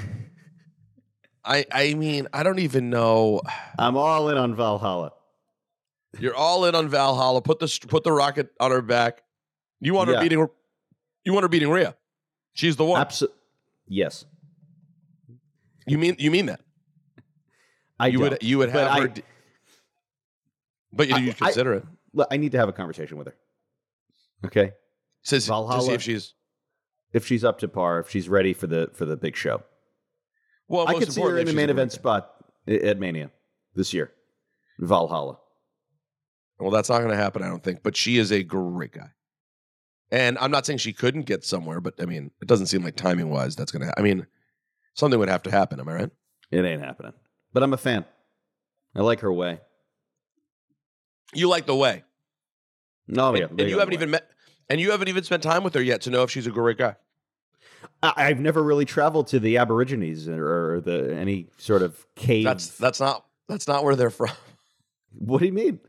[1.46, 3.42] I I mean, I don't even know.
[3.80, 5.12] I'm all in on Valhalla.
[6.20, 7.42] You're all in on Valhalla.
[7.42, 9.22] Put the put the rocket on her back.
[9.80, 10.24] You want her Yeah.
[10.24, 10.48] beating
[11.24, 11.96] you want her beating Rhea.
[12.54, 13.06] She's the one.
[13.88, 14.26] Yes.
[15.86, 16.62] You mean you mean that?
[18.00, 19.24] I you would you would have I- her d-
[20.92, 21.86] But you I- you I- consider it.
[22.14, 23.36] Look, I need to have a conversation with her.
[24.46, 24.74] Okay.
[25.22, 26.34] Says to see Valhalla- if she's
[27.14, 29.64] If she's up to par, if she's ready for the for the big show.
[30.68, 30.88] well.
[30.88, 32.34] I could see her in the main event spot
[32.68, 33.32] at Mania
[33.76, 34.14] this year.
[34.80, 35.40] Valhalla.
[36.60, 37.82] Well, that's not going to happen, I don't think.
[37.84, 39.12] But she is a great guy,
[40.12, 42.96] and I'm not saying she couldn't get somewhere, but I mean, it doesn't seem like
[42.96, 43.94] timing wise that's going to.
[43.98, 44.26] I mean,
[44.94, 45.80] something would have to happen.
[45.80, 46.10] Am I right?
[46.52, 47.14] It ain't happening.
[47.54, 48.06] But I'm a fan.
[48.96, 49.60] I like her way.
[51.34, 52.04] You like the way,
[53.08, 53.46] No, and, yeah.
[53.50, 54.30] and you haven't the even met,
[54.70, 56.78] and you haven't even spent time with her yet to know if she's a great
[56.78, 56.96] guy.
[58.02, 62.46] I, I've never really traveled to the Aborigines or, the any sort of cave.
[62.46, 64.32] That's that's not that's not where they're from.
[65.18, 65.80] what do you mean?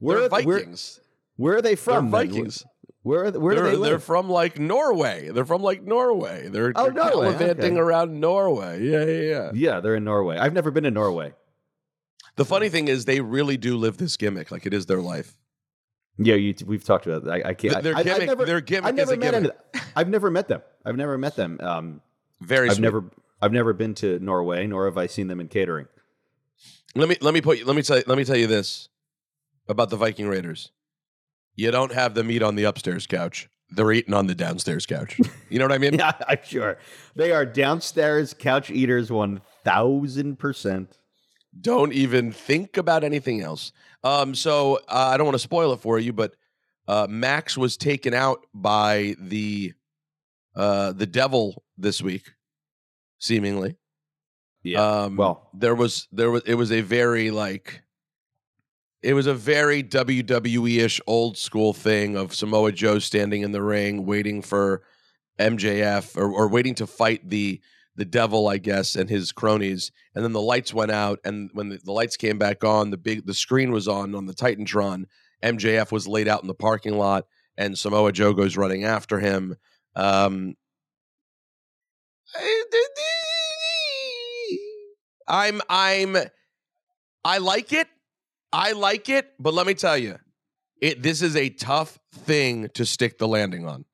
[0.00, 1.00] They're are- where- Vikings.
[1.36, 2.10] Where, are they from?
[2.10, 2.64] Vikings.
[3.04, 5.28] Where, are they, where they're, they they're from like Norway.
[5.30, 6.48] They're from like Norway.
[6.48, 7.78] They're, Oh, they're Norway, gallivanting okay.
[7.80, 8.82] around Norway.
[8.82, 9.50] Yeah, yeah, yeah.
[9.54, 10.38] yeah, they're in Norway.
[10.38, 11.34] I've never been to Norway.
[12.36, 14.50] The funny thing is, they really do live this gimmick.
[14.50, 15.36] Like it is their life.
[16.16, 17.44] Yeah, you, we've talked about that.
[17.44, 17.82] I, I can't.
[17.82, 19.52] Their I, I've gimmick- never, their gimmick I've never is a met gimmick.
[19.74, 20.62] any- I've never met them.
[20.84, 21.58] I've never met them.
[21.60, 22.00] Um,
[22.40, 22.68] Very.
[22.68, 22.82] I've sweet.
[22.84, 23.04] never.
[23.42, 25.86] I've never been to Norway, nor have I seen them in catering.
[26.94, 28.88] Let me let me put let me tell let me tell you this
[29.68, 30.70] about the Viking Raiders.
[31.56, 33.48] You don't have them eat on the upstairs couch.
[33.70, 35.18] They're eating on the downstairs couch.
[35.50, 35.94] You know what I mean?
[35.98, 36.78] Yeah, I'm sure
[37.14, 40.98] they are downstairs couch eaters, one thousand percent.
[41.60, 43.72] Don't even think about anything else.
[44.02, 46.34] Um, so uh, I don't want to spoil it for you, but
[46.88, 49.72] uh, Max was taken out by the
[50.56, 52.32] uh, the devil this week,
[53.18, 53.76] seemingly.
[54.62, 54.80] Yeah.
[54.80, 57.82] Um, well, there was there was it was a very like
[59.04, 63.60] it was a very WWE ish old school thing of Samoa Joe standing in the
[63.60, 64.82] ring waiting for
[65.38, 67.60] MJF or, or waiting to fight the
[67.96, 69.92] the devil, I guess, and his cronies.
[70.14, 72.96] And then the lights went out, and when the, the lights came back on, the
[72.96, 75.04] big the screen was on on the Titantron.
[75.42, 77.26] MJF was laid out in the parking lot,
[77.58, 79.56] and Samoa Joe goes running after him.
[79.94, 80.54] Um,
[85.28, 86.16] I'm I'm
[87.22, 87.88] I like it.
[88.54, 90.16] I like it, but let me tell you,
[90.80, 93.84] it this is a tough thing to stick the landing on.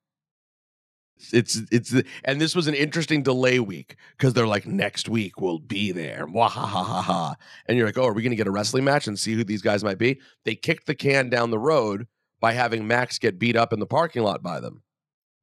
[1.32, 1.94] It's it's
[2.24, 6.26] and this was an interesting delay week because they're like next week we'll be there.
[6.26, 7.36] Mwahahaha.
[7.66, 9.62] And you're like, oh, are we gonna get a wrestling match and see who these
[9.62, 10.20] guys might be?
[10.44, 12.06] They kicked the can down the road
[12.38, 14.82] by having Max get beat up in the parking lot by them.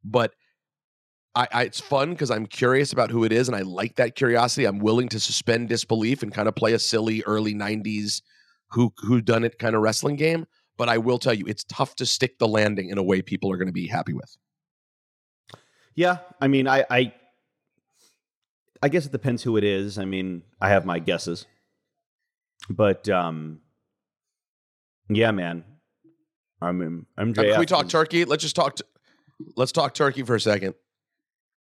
[0.03, 0.35] But
[1.33, 4.15] I, I it's fun because I'm curious about who it is, and I like that
[4.15, 4.65] curiosity.
[4.65, 8.21] I'm willing to suspend disbelief and kind of play a silly early '90s
[8.71, 10.45] who who done it kind of wrestling game.
[10.77, 13.51] But I will tell you, it's tough to stick the landing in a way people
[13.51, 14.37] are going to be happy with.
[15.95, 16.19] yeah.
[16.39, 17.13] I mean, I, I,
[18.83, 19.97] I guess it depends who it is.
[19.97, 21.47] I mean, I have my guesses,
[22.69, 23.61] but um,
[25.09, 25.63] yeah, man.
[26.61, 27.39] I mean, MJF.
[27.39, 28.25] Uh, Can we talk turkey?
[28.25, 28.75] Let's just talk.
[28.75, 28.83] T-
[29.55, 30.75] let's talk turkey for a second.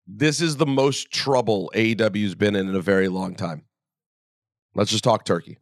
[0.08, 3.64] This is the most trouble AEW's been in in a very long time.
[4.76, 5.58] Let's just talk turkey.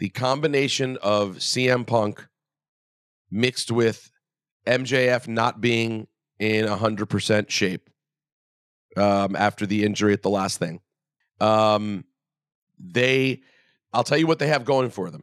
[0.00, 2.26] The combination of CM Punk
[3.30, 4.10] mixed with
[4.66, 6.08] MJF not being
[6.38, 7.90] in 100% shape
[8.96, 10.80] um, after the injury at the last thing.
[11.38, 12.04] Um,
[12.78, 13.42] they,
[13.92, 15.22] I'll tell you what they have going for them.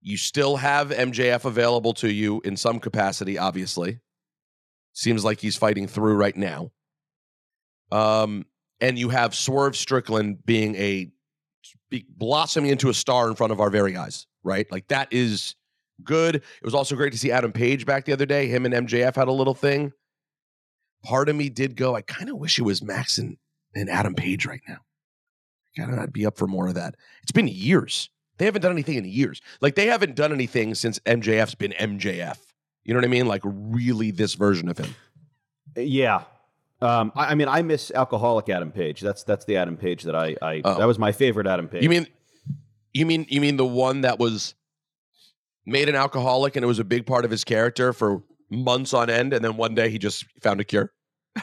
[0.00, 4.00] You still have MJF available to you in some capacity, obviously.
[4.94, 6.72] Seems like he's fighting through right now.
[7.92, 8.46] Um,
[8.80, 11.10] and you have Swerve Strickland being a
[11.90, 14.70] be, blossoming into a star in front of our very eyes, right?
[14.70, 15.54] Like that is
[16.02, 16.36] good.
[16.36, 18.48] It was also great to see Adam Page back the other day.
[18.48, 19.92] Him and MJF had a little thing.
[21.04, 23.36] Part of me did go, I kind of wish it was Max and,
[23.74, 24.78] and Adam Page right now.
[25.76, 26.96] God, I'd be up for more of that.
[27.22, 28.10] It's been years.
[28.38, 29.40] They haven't done anything in years.
[29.60, 32.38] Like they haven't done anything since MJF's been MJF.
[32.84, 33.26] You know what I mean?
[33.26, 34.94] Like really this version of him.
[35.76, 36.24] Yeah.
[36.82, 39.00] Um, I, I mean, I miss alcoholic Adam Page.
[39.00, 40.78] That's that's the Adam Page that I, I Oh.
[40.78, 41.82] that was my favorite Adam Page.
[41.82, 42.06] You mean
[42.92, 44.54] you mean you mean the one that was
[45.64, 49.10] made an alcoholic and it was a big part of his character for months on
[49.10, 50.92] end and then one day he just found a cure?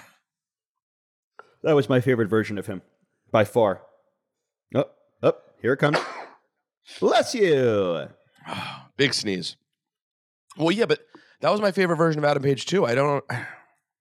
[1.63, 2.81] That was my favorite version of him
[3.31, 3.81] by far.
[4.75, 4.85] Oh,
[5.23, 5.97] oh, here it comes.
[6.99, 8.09] Bless you.
[8.97, 9.55] Big sneeze.
[10.57, 10.99] Well, yeah, but
[11.39, 12.85] that was my favorite version of Adam Page too.
[12.85, 13.23] I don't.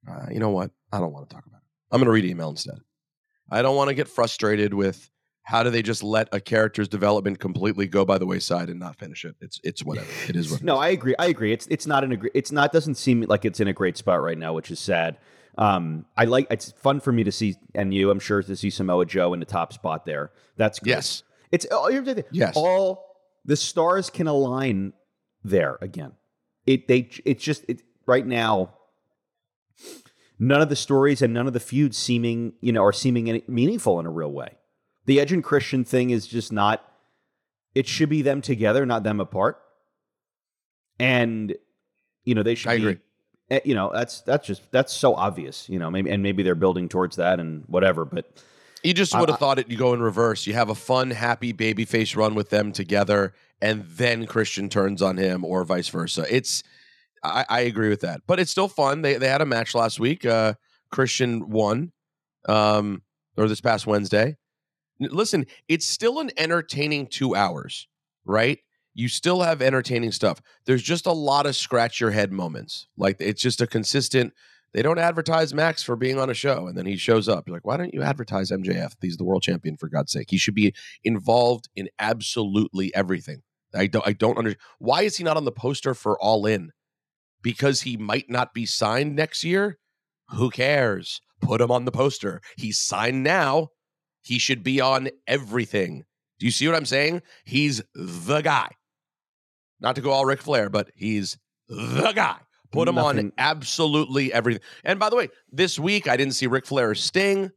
[0.05, 0.73] Uh, you know what?
[0.93, 1.67] I don't want to talk about it.
[1.91, 2.79] I'm going to read email instead.
[3.51, 5.11] I don't want to get frustrated with
[5.45, 8.97] how do they just let a character's development completely go by the wayside and not
[8.97, 9.35] finish it.
[9.41, 10.07] It's it's whatever.
[10.29, 10.61] It is what.
[10.61, 11.15] it No, I agree.
[11.19, 11.53] I agree.
[11.53, 13.97] It's it's not an a gr- it's not doesn't seem like it's in a great
[13.97, 15.19] spot right now, which is sad.
[15.59, 18.71] Um, I like it's fun for me to see and you, I'm sure, to see
[18.71, 20.31] Samoa Joe in the top spot there.
[20.57, 20.91] That's good.
[20.91, 21.25] Yes.
[21.51, 22.25] It's oh, the thing.
[22.31, 22.57] Yes.
[22.57, 23.05] all
[23.45, 24.93] the stars can align
[25.45, 26.13] there again.
[26.67, 28.75] It they it's just it right now.
[30.45, 33.45] None of the stories and none of the feuds seeming you know are seeming any,
[33.47, 34.57] meaningful in a real way.
[35.07, 36.83] The Edge and Christian thing is just not.
[37.77, 39.61] It should be them together, not them apart.
[40.99, 41.55] And
[42.25, 42.83] you know they should I be.
[42.83, 42.99] agree.
[43.51, 45.69] eh, You know that's that's just that's so obvious.
[45.69, 48.05] You know maybe and maybe they're building towards that and whatever.
[48.05, 48.43] But
[48.83, 49.71] You just would have thought it.
[49.71, 50.47] You go in reverse.
[50.47, 55.17] You have a fun, happy babyface run with them together, and then Christian turns on
[55.19, 56.27] him, or vice versa.
[56.29, 56.65] It's.
[57.23, 59.03] I, I agree with that, but it's still fun.
[59.03, 60.25] They they had a match last week.
[60.25, 60.55] Uh,
[60.91, 61.93] Christian won,
[62.49, 63.03] um,
[63.37, 64.37] or this past Wednesday.
[65.01, 67.89] Listen, it's still an entertaining two hours,
[68.25, 68.59] right?
[68.95, 70.41] You still have entertaining stuff.
[70.67, 72.87] There's just a lot of scratch your head moments.
[72.97, 74.33] Like it's just a consistent.
[74.75, 77.47] They don't advertise Max for being on a show, and then he shows up.
[77.47, 78.95] You're like, why don't you advertise MJF?
[79.01, 80.29] He's the world champion for God's sake.
[80.31, 83.43] He should be involved in absolutely everything.
[83.75, 84.07] I don't.
[84.07, 84.61] I don't understand.
[84.79, 86.73] Why is he not on the poster for All In?
[87.43, 89.79] Because he might not be signed next year.
[90.31, 91.21] Who cares?
[91.41, 92.41] Put him on the poster.
[92.57, 93.69] He's signed now.
[94.23, 96.05] He should be on everything.
[96.39, 97.23] Do you see what I'm saying?
[97.45, 98.71] He's the guy.
[99.81, 101.37] Not to go all Ric Flair, but he's
[101.69, 102.37] the guy.
[102.71, 104.63] Put him on absolutely everything.
[104.85, 107.51] And by the way, this week I didn't see Ric Flair or Sting.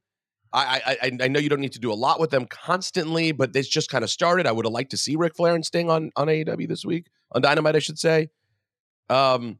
[0.51, 3.31] I, I I I know you don't need to do a lot with them constantly,
[3.31, 4.47] but this just kind of started.
[4.47, 7.07] I would have liked to see Ric Flair and Sting on on AEW this week
[7.31, 8.29] on Dynamite, I should say.
[9.09, 9.59] Um,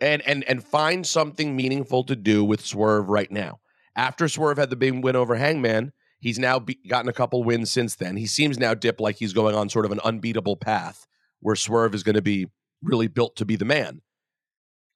[0.00, 3.60] and and and find something meaningful to do with Swerve right now.
[3.96, 7.70] After Swerve had the big win over Hangman, he's now be- gotten a couple wins
[7.70, 8.16] since then.
[8.16, 11.06] He seems now dip like he's going on sort of an unbeatable path
[11.40, 12.46] where Swerve is going to be
[12.82, 14.00] really built to be the man.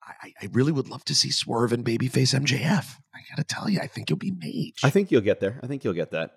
[0.03, 2.97] I, I- really would love to see Swerve and babyface MJF.
[3.15, 4.75] I got to tell you, I think you'll be made.
[4.83, 5.59] I think you'll get there.
[5.63, 6.33] I think you'll get that.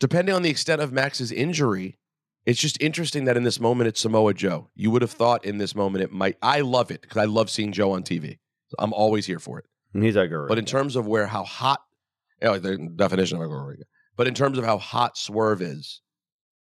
[0.00, 1.98] Depending on the extent of Max's injury,
[2.46, 4.70] it's just interesting that in this moment it's Samoa Joe.
[4.74, 6.36] You would have thought in this moment it might.
[6.42, 8.38] I love it because I love seeing Joe on TV.
[8.78, 9.66] I'm always here for it.
[9.92, 11.80] He's a But in terms of where how hot,
[12.42, 13.82] you know, the definition of a Goriga.
[14.16, 16.00] But in terms of how hot Swerve is,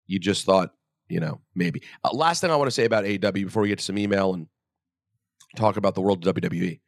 [0.05, 0.71] you just thought,
[1.07, 1.81] you know, maybe.
[2.03, 4.33] Uh, last thing I want to say about AEW before we get to some email
[4.33, 4.47] and
[5.55, 6.79] talk about the world of WWE.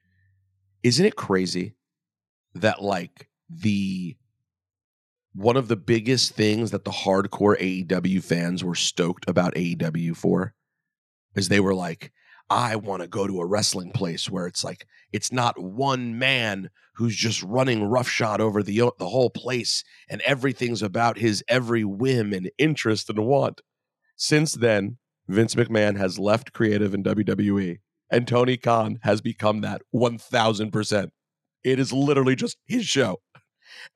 [0.83, 1.75] Isn't it crazy
[2.53, 4.15] that like the
[5.35, 10.53] one of the biggest things that the hardcore AEW fans were stoked about AEW for
[11.35, 12.13] is they were like,
[12.49, 16.69] I want to go to a wrestling place where it's like it's not one man
[16.93, 22.31] who's just running roughshod over the the whole place and everything's about his every whim
[22.31, 23.61] and interest and want.
[24.15, 29.81] Since then, Vince McMahon has left creative in WWE and Tony Khan has become that
[29.93, 31.09] 1000%.
[31.63, 33.17] It is literally just his show.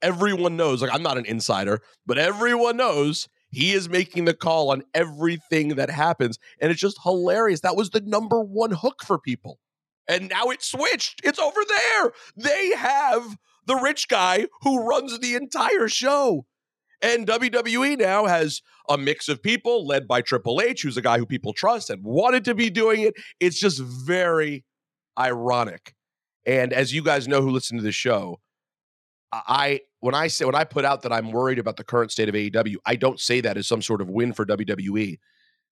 [0.02, 4.72] Everyone knows, like I'm not an insider, but everyone knows he is making the call
[4.72, 6.38] on everything that happens.
[6.62, 7.62] And it's just hilarious.
[7.62, 9.60] That was the number one hook for people.
[10.08, 11.22] And now it's switched.
[11.24, 12.12] It's over there.
[12.36, 16.46] They have the rich guy who runs the entire show.
[17.02, 21.18] And WWE now has a mix of people led by Triple H, who's a guy
[21.18, 23.14] who people trust and wanted to be doing it.
[23.40, 24.66] It's just very
[25.18, 25.94] ironic.
[26.46, 28.40] And as you guys know who listen to the show,
[29.32, 32.30] I when I say when I put out that I'm worried about the current state
[32.30, 35.20] of AEW, I don't say that as some sort of win for WWE.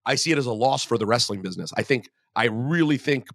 [0.05, 1.73] I see it as a loss for the wrestling business.
[1.77, 3.29] I think I really think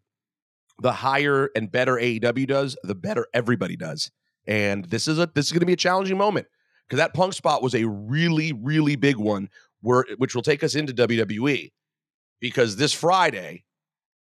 [0.80, 4.12] the higher and better AEW does, the better everybody does.
[4.46, 6.48] And this is a this is going to be a challenging moment
[6.88, 9.50] because that punk spot was a really really big one
[9.82, 11.72] where which will take us into WWE
[12.40, 13.66] because this Friday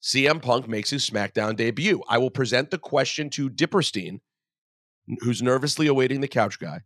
[0.01, 2.03] CM Punk makes his SmackDown debut.
[2.07, 4.19] I will present the question to Dipperstein
[5.21, 6.81] who's nervously awaiting the couch guy.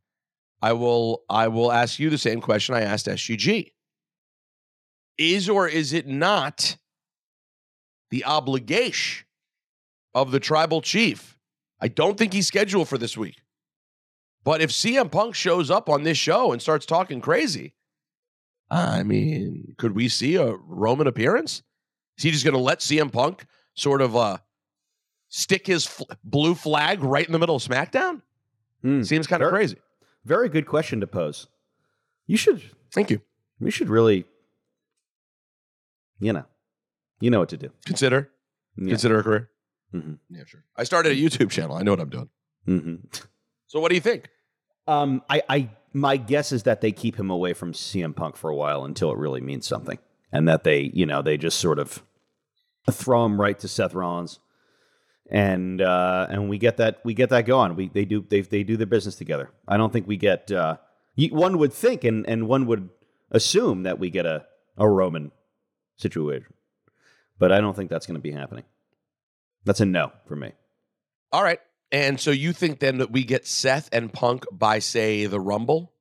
[0.61, 3.71] I will I will ask you the same question I asked SGG.
[5.17, 6.77] Is or is it not
[8.11, 9.25] the obligation
[10.13, 11.37] of the tribal chief?
[11.81, 13.41] I don't think he's scheduled for this week.
[14.43, 17.73] But if CM Punk shows up on this show and starts talking crazy,
[18.69, 21.63] I mean, could we see a Roman appearance?
[22.17, 24.37] Is he just going to let CM Punk sort of uh,
[25.29, 28.21] stick his fl- blue flag right in the middle of SmackDown?
[28.81, 29.03] Hmm.
[29.03, 29.77] Seems kind of crazy.
[30.25, 31.47] Very good question to pose.
[32.27, 32.61] You should.
[32.93, 33.21] Thank you.
[33.59, 34.25] We should really.
[36.19, 36.45] You know,
[37.21, 37.71] you know what to do.
[37.85, 38.29] Consider.
[38.77, 38.89] Yeah.
[38.89, 39.49] Consider a career.
[39.93, 40.13] Mm-hmm.
[40.29, 40.63] Yeah, sure.
[40.75, 41.75] I started a YouTube channel.
[41.75, 42.29] I know what I'm doing.
[42.67, 42.95] Mm-hmm.
[43.67, 44.29] So what do you think?
[44.87, 48.49] Um, I, I, my guess is that they keep him away from CM Punk for
[48.49, 49.97] a while until it really means something,
[50.31, 52.03] and that they, you know, they just sort of
[52.91, 54.39] throw him right to Seth Rollins,
[55.29, 57.75] and uh, and we get that we get that going.
[57.75, 59.49] We they do they they do their business together.
[59.67, 60.51] I don't think we get.
[60.51, 60.77] Uh,
[61.31, 62.89] one would think, and and one would
[63.31, 64.45] assume that we get a
[64.77, 65.31] a Roman
[65.97, 66.53] situation,
[67.37, 68.63] but I don't think that's going to be happening.
[69.65, 70.53] That's a no for me.
[71.31, 71.59] All right.
[71.91, 75.93] And so you think then that we get Seth and Punk by say the Rumble?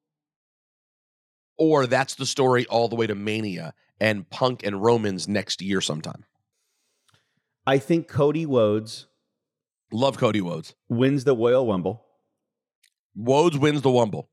[1.57, 5.81] Or that's the story all the way to Mania and Punk and Romans next year
[5.81, 6.25] sometime.
[7.67, 9.07] I think Cody Rhodes
[9.91, 10.75] Love Cody Rhodes.
[10.89, 12.05] wins the Royal Rumble.
[13.17, 14.29] Rhodes wins the Wumble.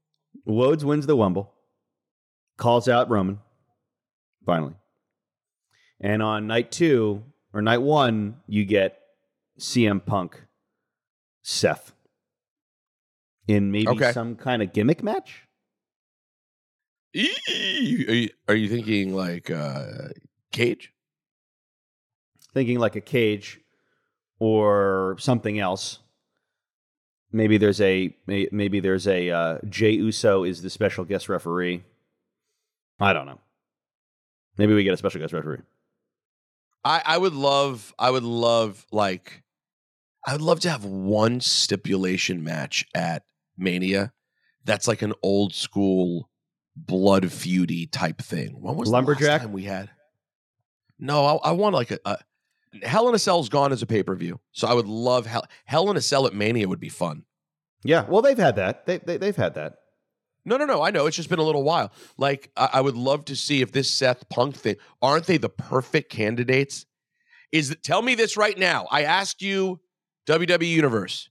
[0.45, 1.49] Rhodes wins the Wumble.
[2.57, 3.39] calls out Roman,
[4.45, 4.75] finally.
[5.99, 8.99] And on night two, or night one, you get
[9.59, 10.41] CM Punk,
[11.41, 11.93] Seth,
[13.47, 14.11] in maybe Okay.
[14.11, 15.43] some kind of gimmick match.
[17.13, 18.05] Eee!
[18.07, 20.09] Are you, are you thinking like uh
[20.51, 20.91] Cage?
[22.53, 23.59] Thinking like a cage
[24.39, 25.99] or something else.
[27.31, 31.83] Maybe there's a maybe there's a uh, Jey Uso is the special guest referee.
[32.99, 33.41] I don't know.
[34.57, 35.61] Maybe we get a special guest referee.
[36.83, 39.43] I, I would love, I would love like,
[40.25, 43.23] I would love to have one stipulation match at
[43.57, 44.13] Mania
[44.63, 46.29] that's like an old school
[46.75, 48.61] blood feudy type thing.
[48.61, 49.27] When was the Lumberjack?
[49.27, 49.89] last time we had?
[50.99, 52.17] No, I, I want like a, a
[52.83, 55.45] Hell in a Cell's gone as a pay per view, so I would love Hell
[55.65, 57.23] Hell in a Cell at Mania would be fun.
[57.83, 58.85] Yeah, well, they've had that.
[58.85, 59.75] They, they they've had that.
[60.45, 60.83] No, no, no.
[60.83, 61.91] I know it's just been a little while.
[62.17, 65.49] Like I, I would love to see if this Seth Punk thing aren't they the
[65.49, 66.85] perfect candidates?
[67.51, 68.87] Is tell me this right now.
[68.91, 69.79] I asked you,
[70.27, 71.29] WWE Universe,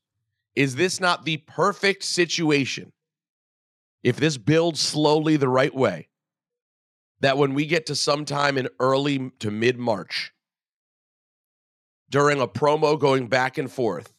[0.54, 2.92] is this not the perfect situation?
[4.02, 6.09] If this builds slowly the right way,
[7.20, 10.33] that when we get to sometime in early to mid March,
[12.14, 14.12] during a promo going back and forth,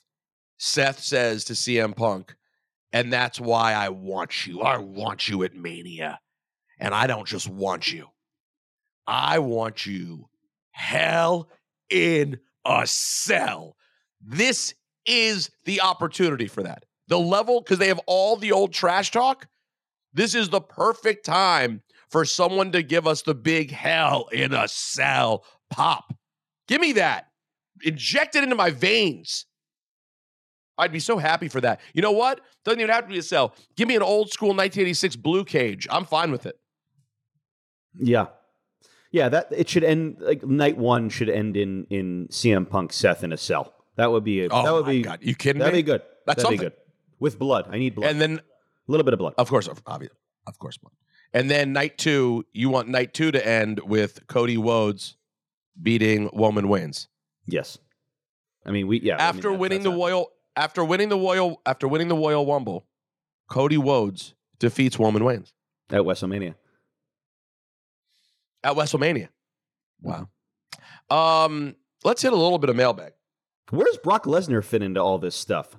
[0.57, 2.35] Seth says to CM Punk,
[2.91, 4.59] and that's why I want you.
[4.59, 6.19] I want you at Mania.
[6.77, 8.07] And I don't just want you,
[9.07, 10.27] I want you
[10.71, 11.47] hell
[11.89, 13.77] in a cell.
[14.21, 14.73] This
[15.05, 16.83] is the opportunity for that.
[17.07, 19.47] The level, because they have all the old trash talk.
[20.13, 24.67] This is the perfect time for someone to give us the big hell in a
[24.67, 26.13] cell pop.
[26.67, 27.29] Give me that.
[27.85, 29.45] Inject it into my veins.
[30.77, 31.79] I'd be so happy for that.
[31.93, 32.41] You know what?
[32.65, 33.55] Doesn't even have to be a cell.
[33.77, 35.87] Give me an old school 1986 blue cage.
[35.89, 36.59] I'm fine with it.
[37.97, 38.27] Yeah,
[39.11, 39.29] yeah.
[39.29, 43.31] That it should end like night one should end in in CM Punk Seth in
[43.31, 43.73] a cell.
[43.95, 45.19] That would be a, Oh that would my be God.
[45.21, 45.63] You kidding me?
[45.63, 45.79] That'd me?
[45.81, 46.01] be good.
[46.25, 46.73] That's that'd be good
[47.19, 47.67] with blood.
[47.71, 48.09] I need blood.
[48.11, 49.33] And then, a little bit of blood.
[49.37, 50.91] of course, obviously, of course, blood.
[51.33, 55.15] and then night two, you want night two to end with Cody Rhodes
[55.81, 57.07] beating Woman Waynes
[57.45, 57.77] yes.
[58.65, 59.15] I mean, we yeah.
[59.15, 62.15] I mean, after that- winning the not- Royal after winning the Royal after winning the
[62.15, 62.85] Royal Rumble.
[63.49, 65.51] Cody Rhodes defeats Woman Waynes
[65.91, 66.55] at WrestleMania.
[68.63, 69.29] at WrestleMania.
[70.01, 70.27] Wow.
[71.09, 73.13] Um, let's hit a little bit of mailbag.
[73.69, 75.75] Where does Brock Lesnar fit into all this stuff?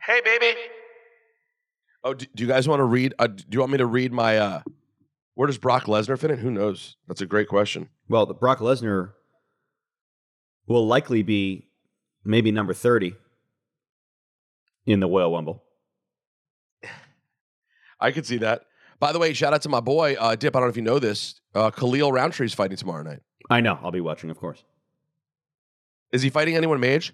[0.00, 0.54] Hey, baby.
[2.04, 3.14] Oh, do, do you guys want to read?
[3.18, 4.38] Uh, do you want me to read my?
[4.38, 4.60] uh
[5.34, 6.38] Where does Brock Lesnar fit in?
[6.38, 6.96] Who knows?
[7.08, 7.88] That's a great question.
[8.08, 9.12] Well, the Brock Lesnar
[10.66, 11.68] will likely be
[12.24, 13.14] maybe number thirty
[14.86, 15.62] in the Royal Rumble.
[18.00, 18.62] I could see that.
[18.98, 20.54] By the way, shout out to my boy uh, Dip.
[20.54, 21.40] I don't know if you know this.
[21.54, 23.20] Uh, Khalil Rountree's fighting tomorrow night.
[23.50, 23.78] I know.
[23.82, 24.62] I'll be watching, of course.
[26.12, 27.12] Is he fighting anyone maj?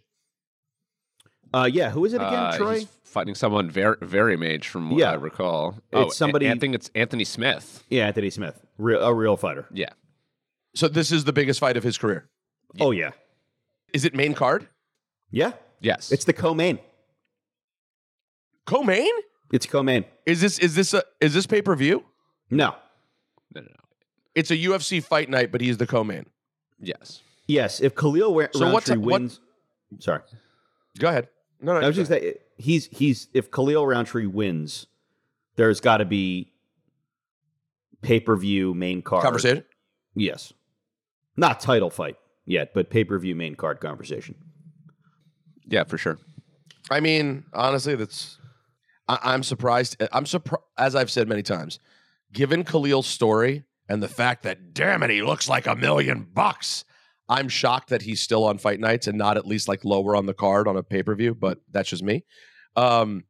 [1.55, 1.91] Uh, yeah.
[1.91, 2.35] Who is it again?
[2.35, 2.79] Uh, Troy.
[2.81, 5.11] he's fighting someone very, very maj from what Yeah.
[5.11, 5.79] I recall.
[5.93, 7.85] It's somebody- I think it's Anthony Smith.
[7.91, 9.67] Yeah, Anthony Smith, real, a real fighter.
[9.73, 9.91] Yeah.
[10.75, 12.29] So this is the biggest fight of his career.
[12.81, 13.11] Oh yeah,
[13.93, 14.69] Is it main card?
[15.31, 15.53] yeah.
[15.81, 16.13] Yes.
[16.13, 16.79] It's the co-main.
[18.67, 19.11] Co-main?
[19.53, 20.05] It's co-main.
[20.25, 22.05] Is this is this a is this pay per view?
[22.51, 22.77] No.
[23.55, 23.75] no, no, no.
[24.35, 26.27] It's a UFC fight night, but he's the co-main.
[26.81, 27.21] Yes.
[27.49, 29.41] Yes, if Khalil Wa- So Rountree up- what- wins,
[29.99, 30.21] sorry,
[30.99, 31.29] Go ahead.
[31.61, 31.81] No, no.
[31.81, 34.87] I was just saying he's he's if Khalil Rountree wins,
[35.57, 36.53] there's got to be
[38.03, 39.65] pay per view main card conversation.
[40.15, 40.53] Yes,
[41.37, 42.17] not title fight
[42.47, 44.35] yet, but pay per view main card conversation.
[45.67, 46.19] Yeah, for sure.
[46.91, 48.39] I mean, honestly, that's.
[49.09, 50.03] I, I'm surprised.
[50.13, 51.79] I'm surprised, as I've said many times,
[52.33, 56.85] given Khalil's story and the fact that, damn it, he looks like a million bucks.
[57.29, 60.27] I'm shocked that he's still on fight nights and not at least like lower on
[60.27, 62.25] the card on a pay per view, but that's just me.
[62.77, 63.25] Um,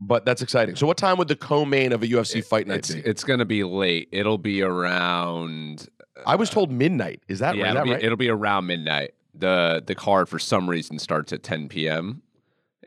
[0.00, 0.76] but that's exciting.
[0.76, 3.00] So, what time would the co-main of a UFC fight night It's be?
[3.00, 4.08] it's gonna be late.
[4.12, 5.88] It'll be around.
[6.26, 7.22] I was told midnight.
[7.28, 8.02] Is that, yeah, is it'll that be, right?
[8.04, 9.14] it'll be around midnight.
[9.34, 12.22] the The card for some reason starts at 10 p.m.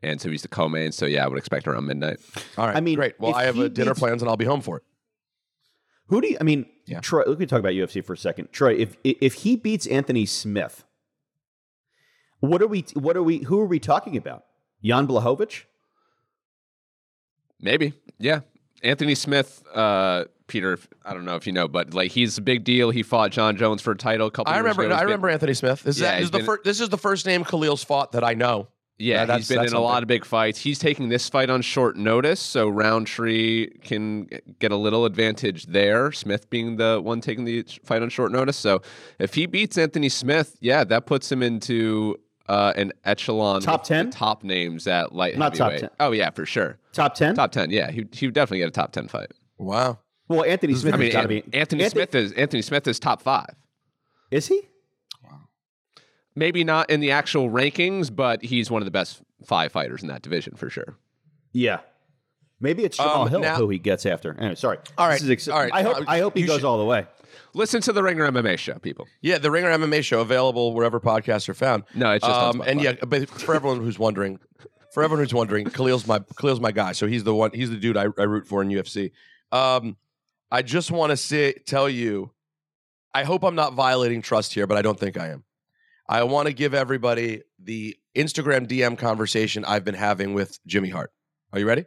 [0.01, 0.91] And so he's the co-main.
[0.91, 2.19] So yeah, I would expect around midnight.
[2.57, 2.75] All right.
[2.75, 3.19] I mean, great.
[3.19, 4.83] Well, I have a dinner beats- plans and I'll be home for it.
[6.07, 6.37] Who do you?
[6.39, 6.99] I mean, Yeah.
[6.99, 7.23] Troy.
[7.25, 8.51] Let me talk about UFC for a second.
[8.51, 10.83] Troy, if if he beats Anthony Smith,
[12.41, 12.81] what are we?
[12.93, 13.37] What are we?
[13.39, 14.43] Who are we talking about?
[14.83, 15.63] Jan Blachowicz?
[17.61, 17.93] Maybe.
[18.19, 18.41] Yeah.
[18.83, 22.63] Anthony Smith, uh, Peter, I don't know if you know, but like he's a big
[22.63, 22.91] deal.
[22.91, 24.83] He fought Jon Jones for a title a couple I years remember.
[24.83, 24.89] ago.
[24.91, 25.81] He's I been- remember Anthony Smith.
[25.81, 27.83] This, is, Yeah, this, he's is the been- fir- this is the first name Khalil's
[27.83, 28.67] fought that I know.
[28.99, 30.59] Yeah, That- he's been in that's a lot of big fights.
[30.59, 34.29] He's taking this fight on short notice, so Rountree can
[34.59, 36.11] get a little advantage there.
[36.11, 38.55] Smith being the one taking the fight on short notice.
[38.55, 38.83] So
[39.17, 44.11] if he beats Anthony Smith, yeah, that puts him into uh, an echelon Top 10?
[44.11, 45.89] top names at light Not top 10.
[45.99, 46.77] Oh yeah, for sure.
[46.91, 47.33] Top ten?
[47.33, 47.71] Top ten.
[47.71, 49.31] Yeah, he he would definitely get a top ten fight.
[49.57, 49.97] Wow.
[50.35, 51.57] Well, Anthony Smith I mean, got to An- be.
[51.57, 53.49] Anthony, Smith is Anthony Smith is top five.
[54.31, 54.61] Is he?
[55.23, 55.41] Wow.
[56.35, 60.07] Maybe not in the actual rankings, but he's one of the best five fighters in
[60.09, 60.95] that division for sure.
[61.51, 61.79] Yeah.
[62.59, 64.35] Maybe it's Jamahal Um, Hill now- who he gets after.
[64.39, 64.77] Anyway, sorry.
[64.97, 65.21] All right.
[65.29, 65.71] Ex- all right.
[65.73, 66.03] I hope.
[66.07, 67.05] I hope he you goes should- all the way.
[67.55, 69.07] Listen to the Ringer MMA show, people.
[69.21, 71.83] Yeah, the Ringer MMA show available wherever podcasts are found.
[71.93, 74.39] No, it's just um, and yeah, but for everyone who's wondering,
[74.91, 76.93] for everyone who's wondering, Khalil's my Khalil's my guy.
[76.93, 77.51] So he's the one.
[77.53, 79.11] He's the dude I, I root for in UFC.
[79.51, 79.97] Um,
[80.53, 82.29] I just want to say tell you,
[83.11, 85.45] I hope I'm not violating trust here, but I don't think I am.
[86.07, 91.11] I want to give everybody the Instagram DM conversation I've been having with Jimmy Hart.
[91.53, 91.85] Are you ready?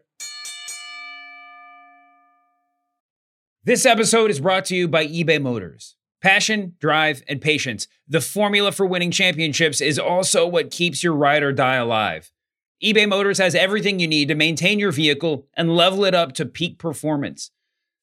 [3.63, 5.95] This episode is brought to you by eBay Motors.
[6.21, 7.87] Passion, drive, and patience.
[8.09, 12.33] The formula for winning championships is also what keeps your ride or die alive.
[12.83, 16.45] eBay Motors has everything you need to maintain your vehicle and level it up to
[16.45, 17.53] peak performance.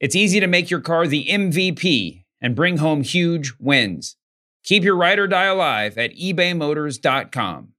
[0.00, 4.16] it's easy to make your car the MVP and bring home huge wins.
[4.64, 7.72] Keep your ride or die alive at ebaymotors.com.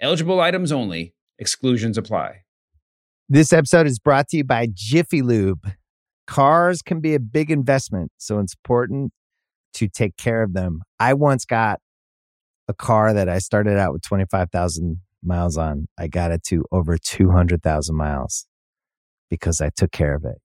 [0.00, 2.42] Eligible items only, exclusions apply.
[3.28, 5.70] This episode is brought to you by Jiffy Lube.
[6.26, 9.12] Cars can be a big investment, so it's important
[9.74, 10.80] to take care of them.
[10.98, 11.80] I once got
[12.68, 15.86] a car that I started out with 25,000 miles on.
[15.98, 18.46] I got it to over 200,000 miles
[19.30, 20.38] because I took care of it.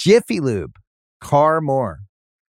[0.00, 0.78] Jiffy Lube,
[1.20, 2.00] car more.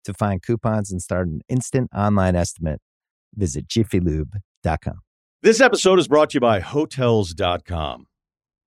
[0.05, 2.81] To find coupons and start an instant online estimate,
[3.35, 5.01] visit jiffylube.com.
[5.43, 8.07] This episode is brought to you by Hotels.com.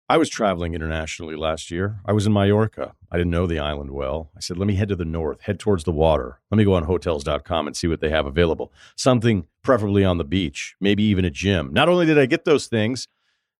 [0.08, 2.00] I was traveling internationally last year.
[2.06, 2.94] I was in Mallorca.
[3.12, 4.30] I didn't know the island well.
[4.34, 6.40] I said, let me head to the north, head towards the water.
[6.50, 8.72] Let me go on Hotels.com and see what they have available.
[8.96, 11.70] Something preferably on the beach, maybe even a gym.
[11.74, 13.08] Not only did I get those things,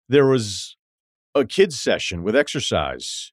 [0.09, 0.79] there was
[1.35, 3.33] a kids' session with exercise,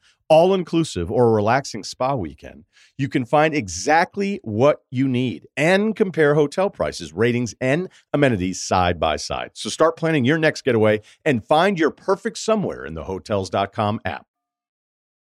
[0.31, 2.63] all inclusive or a relaxing spa weekend,
[2.97, 8.97] you can find exactly what you need and compare hotel prices, ratings, and amenities side
[8.97, 9.51] by side.
[9.55, 14.25] So start planning your next getaway and find your perfect somewhere in the hotels.com app.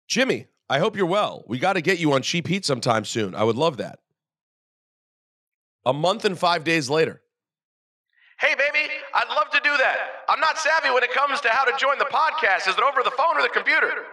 [0.10, 1.46] Jimmy, I hope you're well.
[1.48, 3.34] We got to get you on Cheap Heat sometime soon.
[3.36, 4.00] I would love that.
[5.86, 7.22] A month and five days later.
[8.38, 9.98] Hey, baby, I'd love to do that.
[10.28, 12.68] I'm not savvy when it comes to how to join the podcast.
[12.68, 14.04] Is it over the phone or the computer?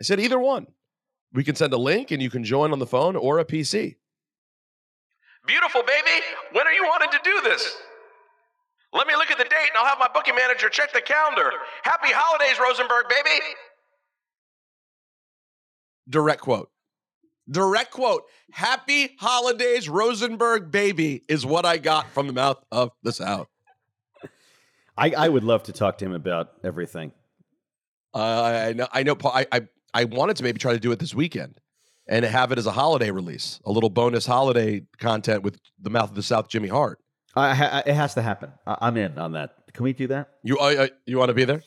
[0.00, 0.66] I said either one.
[1.32, 3.96] We can send a link and you can join on the phone or a PC.
[5.46, 6.24] Beautiful, baby.
[6.52, 7.76] When are you wanting to do this?
[8.92, 11.50] Let me look at the date and I'll have my booking manager check the calendar.
[11.82, 13.40] Happy holidays, Rosenberg, baby.
[16.08, 16.70] Direct quote.
[17.50, 18.24] Direct quote.
[18.52, 23.48] Happy holidays, Rosenberg, baby, is what I got from the mouth of the South.
[24.96, 27.12] I, I would love to talk to him about everything.
[28.14, 28.88] Uh, I know.
[28.92, 29.14] I know.
[29.14, 31.60] Paul, I, I I wanted to maybe try to do it this weekend
[32.08, 36.10] and have it as a holiday release, a little bonus holiday content with the mouth
[36.10, 36.98] of the South, Jimmy Hart.
[37.34, 38.52] I, I, it has to happen.
[38.66, 39.54] I, I'm in on that.
[39.72, 40.28] Can we do that?
[40.42, 41.62] You uh, you want to be there?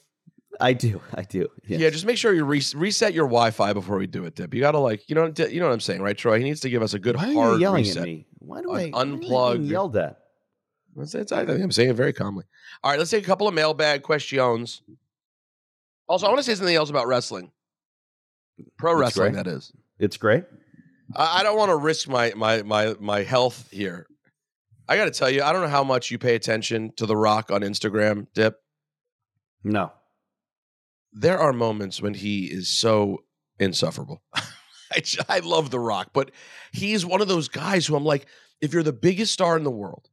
[0.62, 1.02] I do.
[1.14, 1.50] I do.
[1.68, 4.54] Yeah, just make sure you re- reset your Wi-Fi before we do it, Dip.
[4.54, 6.38] You gotta like, you know, you know what I'm saying, right, Troy?
[6.38, 7.98] He needs to give us a good Why are hard you yelling reset.
[7.98, 8.26] at me?
[8.40, 9.68] Why do I am I unplug?
[9.70, 10.20] yelled at?
[10.96, 12.46] It's- it's- I think I'm saying it very calmly.
[12.84, 14.82] All right, let's take a couple of mailbag questions.
[16.08, 17.52] Also, I want to say something else about wrestling.
[18.78, 19.46] Pro It's wrestling, great.
[19.46, 19.72] that is.
[20.00, 20.44] It's great.
[21.16, 24.08] I, I don't want to risk my my my my health here.
[24.88, 27.18] I got to tell you, I don't know how much you pay attention to The
[27.18, 28.60] Rock on Instagram, Dip.
[29.64, 29.92] No.
[31.12, 33.24] There are moments when he is so
[33.58, 34.22] insufferable.
[35.30, 36.30] I love The Rock, but
[36.72, 38.28] he's one of those guys who I'm like,
[38.62, 40.08] if you're the biggest star in the world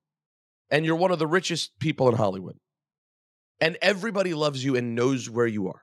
[0.70, 2.56] and you're one of the richest people in Hollywood
[3.60, 5.82] and everybody loves you and knows where you are,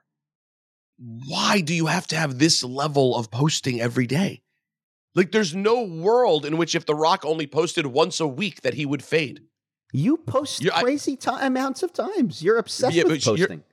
[1.02, 4.42] why do you have to have this level of posting every day?
[5.14, 8.74] Like, there's no world in which if The Rock only posted once a week that
[8.74, 9.40] he would fade.
[9.92, 12.42] You post You're- crazy ti amounts of times.
[12.42, 13.64] You're obsessed Yeah, with but you're- posting.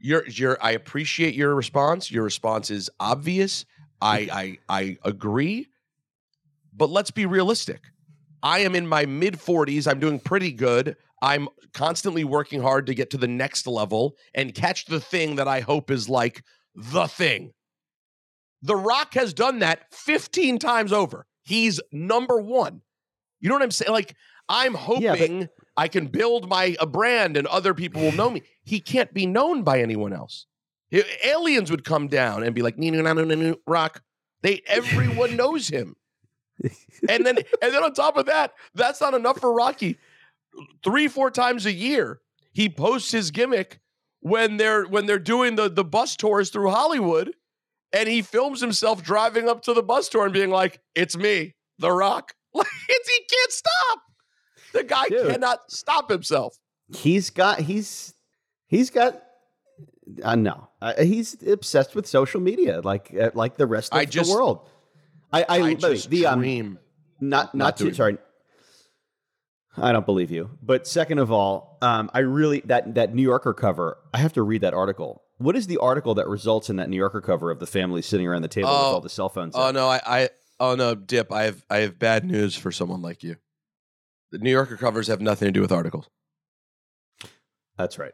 [0.00, 2.10] You're, you're, I appreciate your response.
[2.10, 3.64] Your response is obvious.
[4.00, 5.66] I, I, I agree.
[6.72, 7.80] But let's be realistic.
[8.40, 9.90] I am in my mid 40s.
[9.90, 10.96] I'm doing pretty good.
[11.20, 15.48] I'm constantly working hard to get to the next level and catch the thing that
[15.48, 16.44] I hope is like
[16.78, 17.52] the thing.
[18.62, 21.26] The Rock has done that 15 times over.
[21.42, 22.82] He's number one.
[23.40, 23.92] You know what I'm saying?
[23.92, 24.14] Like,
[24.48, 28.42] I'm hoping I can build my a brand and other people will know me.
[28.64, 30.46] He can't be known by anyone else.
[31.24, 34.02] Aliens would come down and be like, "Nee, nee, nee, nee, nee, nee, Rock.
[34.42, 35.96] They everyone knows him.
[37.08, 39.98] And then and then on top of that, that's not enough for Rocky.
[40.82, 42.20] Three, four times a year,
[42.52, 43.80] he posts his gimmick
[44.20, 47.32] when they're when they're doing the, the bus tours through Hollywood,
[47.92, 51.54] and he films himself driving up to the bus tour and being like, It's me,
[51.78, 52.32] The Rock.
[52.54, 53.98] Like it's, he can't stop.
[54.72, 55.30] The guy Dude.
[55.32, 56.56] cannot stop himself.
[56.96, 58.14] He's got he's
[58.66, 59.22] he's got
[60.22, 60.68] uh, no.
[60.80, 64.34] Uh, he's obsessed with social media like uh, like the rest of I just- the
[64.34, 64.66] world.
[65.30, 66.78] I I, I just the um, dream
[67.20, 68.16] not not not to sorry.
[69.82, 70.50] I don't believe you.
[70.62, 73.98] But second of all, um, I really that that New Yorker cover.
[74.12, 75.22] I have to read that article.
[75.38, 78.26] What is the article that results in that New Yorker cover of the family sitting
[78.26, 78.94] around the table with Oh.
[78.94, 79.54] all the cell phones?
[79.56, 79.74] Oh in?
[79.76, 80.28] no, I, I
[80.60, 83.36] oh no, Dip, I have I have bad news for someone like you.
[84.32, 86.08] The New Yorker covers have nothing to do with articles.
[87.76, 88.12] That's right.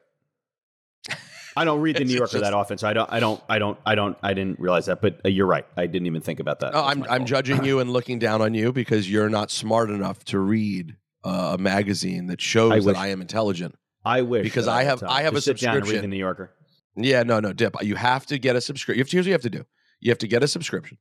[1.57, 3.59] I don't read the New Yorker just- that often, so I don't, I don't, I
[3.59, 5.01] don't, I don't, I didn't realize that.
[5.01, 5.65] But uh, you're right.
[5.77, 6.73] I didn't even think about that.
[6.73, 7.29] No, That's I'm I'm fault.
[7.29, 11.55] judging you and looking down on you because you're not smart enough to read uh,
[11.55, 13.75] a magazine that shows I that I am intelligent.
[14.05, 16.11] I wish because I have I have a sit down and read the subscription.
[16.11, 16.55] New Yorker.
[16.97, 17.75] Yeah, no, no, Dip.
[17.83, 18.99] You have to get a subscription.
[18.99, 19.65] You have to here's what you have to do.
[20.01, 20.99] You have to get a subscription.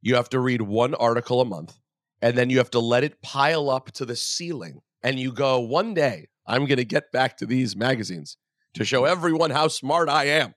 [0.00, 1.76] You have to read one article a month,
[2.22, 4.80] and then you have to let it pile up to the ceiling.
[5.02, 8.36] And you go, one day I'm going to get back to these magazines
[8.74, 10.54] to show everyone how smart I am.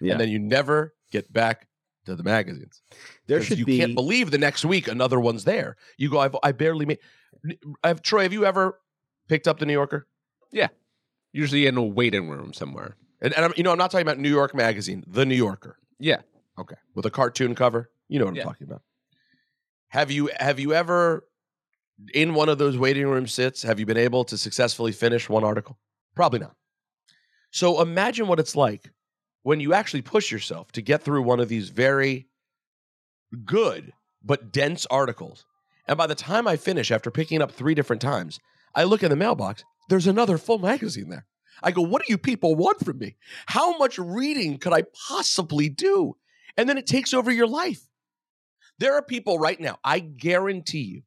[0.00, 0.12] Yeah.
[0.12, 1.67] And then you never get back
[2.08, 2.82] to the magazines.
[3.26, 3.78] There should you be.
[3.78, 5.76] can't believe the next week another one's there.
[5.96, 6.98] You go, I've, I barely made.
[7.84, 8.78] I've, Troy, have you ever
[9.28, 10.06] picked up the New Yorker?
[10.50, 10.68] Yeah.
[11.32, 12.96] Usually in a waiting room somewhere.
[13.20, 15.76] And, and I'm, you know, I'm not talking about New York Magazine, the New Yorker.
[15.98, 16.20] Yeah.
[16.58, 17.90] Okay, with a cartoon cover.
[18.08, 18.42] You know what Yeah.
[18.42, 18.82] I'm talking about.
[19.88, 21.24] Have you have you ever
[22.14, 25.44] in one of those waiting room sits have you been able to successfully finish one
[25.44, 25.78] article?
[26.14, 26.54] Probably not.
[27.50, 28.90] So imagine what it's like
[29.42, 32.26] when you actually push yourself to get through one of these very
[33.44, 35.46] good but dense articles.
[35.86, 38.40] And by the time I finish after picking up 3 different times,
[38.74, 41.26] I look in the mailbox, there's another full magazine there.
[41.62, 43.16] I go, what do you people want from me?
[43.46, 46.16] How much reading could I possibly do?
[46.56, 47.80] And then it takes over your life.
[48.78, 51.02] There are people right now, I guarantee you,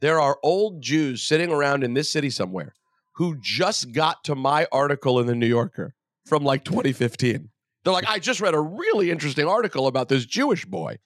[0.00, 2.74] there are old Jews sitting around in this city somewhere
[3.16, 5.94] who just got to my article in the New Yorker
[6.26, 7.50] from like 2015.
[7.84, 10.98] They're like, I just read a really interesting article about this Jewish boy.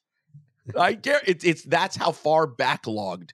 [0.78, 3.30] I get it's it's that's how far backlogged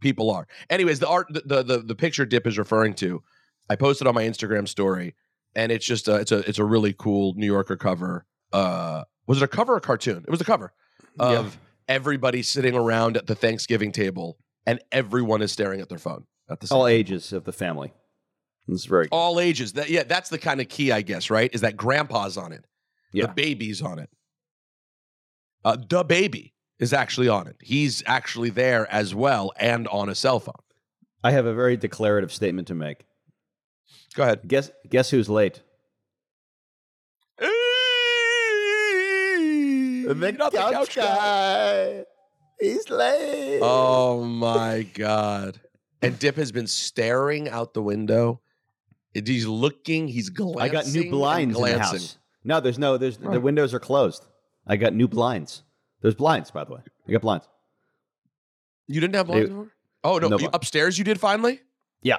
[0.00, 0.46] people are.
[0.70, 3.22] Anyways, the art, the the the picture Dip is referring to,
[3.68, 5.14] I posted on my Instagram story,
[5.54, 8.26] and it's just a, it's a it's a really cool New Yorker cover.
[8.52, 10.24] Uh, was it a cover or a cartoon?
[10.26, 10.72] It was a cover
[11.18, 14.36] of everybody sitting around at the Thanksgiving table,
[14.66, 17.92] and everyone is staring at their phone at the All ages of the family.
[18.68, 19.72] It's very all ages.
[19.74, 21.30] That yeah, that's the kind of key, I guess.
[21.30, 21.50] Right?
[21.52, 22.64] Is that grandpa's on it?
[23.14, 23.26] Yeah.
[23.26, 24.10] The baby's on it.
[25.64, 27.56] Uh, the baby is actually on it.
[27.60, 30.54] He's actually there as well, and on a cell phone.
[31.22, 33.06] I have a very declarative statement to make.
[34.14, 34.40] Go ahead.
[34.46, 35.62] Guess guess who's late?
[40.06, 42.04] The couch guy.
[42.60, 43.60] He's late.
[43.62, 45.60] Oh my god!
[46.02, 48.40] And Dip has been staring out the window.
[49.14, 50.08] He's looking.
[50.08, 50.60] He's glancing.
[50.62, 52.18] I got new blinds and in the house.
[52.44, 52.96] No, there's no.
[52.98, 54.26] There's the windows are closed.
[54.66, 55.62] I got new blinds.
[56.02, 56.80] There's blinds, by the way.
[57.08, 57.48] I got blinds.
[58.86, 59.72] You didn't have They- blinds before?
[60.04, 60.28] Oh no!
[60.28, 60.56] No you- blinds.
[60.56, 61.60] upstairs you did finally.
[62.02, 62.18] Yeah.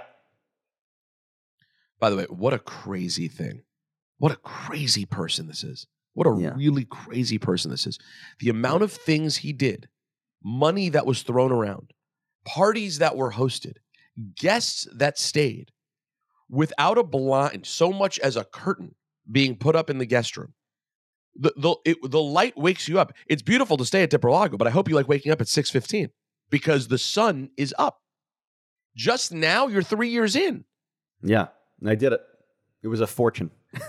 [1.99, 3.63] By the way, what a crazy thing!
[4.17, 5.87] What a crazy person this is!
[6.13, 7.99] What a really crazy person this is!
[8.39, 9.87] The amount of things he did,
[10.43, 11.93] money that was thrown around,
[12.45, 13.77] parties that were hosted,
[14.35, 15.71] guests that stayed,
[16.49, 18.95] without a blind, so much as a curtain
[19.31, 20.53] being put up in the guest room.
[21.35, 23.11] The the it, the light wakes you up.
[23.27, 25.69] It's beautiful to stay at Dipperlago, but I hope you like waking up at six
[25.69, 26.09] fifteen
[26.49, 27.99] because the sun is up.
[28.95, 30.63] Just now, you're three years in.
[31.21, 31.47] Yeah.
[31.85, 32.21] I did it.
[32.83, 33.51] It was a fortune.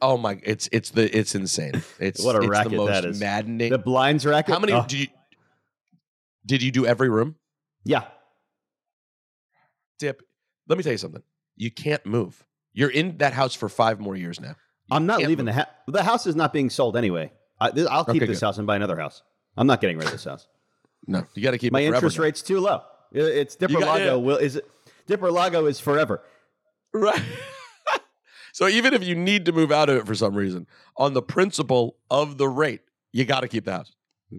[0.00, 0.38] Oh my!
[0.44, 1.82] It's it's the it's insane.
[1.98, 3.18] It's What a it's racket the most that is.
[3.18, 3.72] maddening.
[3.72, 4.54] The blinds racket.
[4.54, 4.82] How many Oh.
[4.82, 5.06] did you
[6.46, 7.34] did you do every room?
[7.84, 8.04] Yeah.
[9.98, 10.22] Dip.
[10.68, 11.22] Let me tell you something.
[11.56, 12.44] You can't move.
[12.72, 14.54] You're in that house for five more years now.
[14.90, 15.66] I'm not can't leaving the house.
[15.86, 17.32] The house is not being sold anyway.
[17.60, 18.46] I, th- I'll keep Okay, this good.
[18.46, 19.22] house and buy another house.
[19.56, 20.48] I'm not getting rid of this house.
[21.06, 22.24] No, you got to keep My it forever interest now.
[22.24, 22.82] rate's too low.
[23.12, 24.04] It- It's Dipper got- Lago.
[24.04, 24.14] yeah.
[24.14, 24.68] Will is it?
[25.06, 26.22] Dipper Lago is forever.
[26.94, 27.20] Right.
[28.52, 30.66] so even if you need to move out of it for some reason,
[30.96, 32.80] on the principle of the rate,
[33.12, 33.92] you got to keep the house.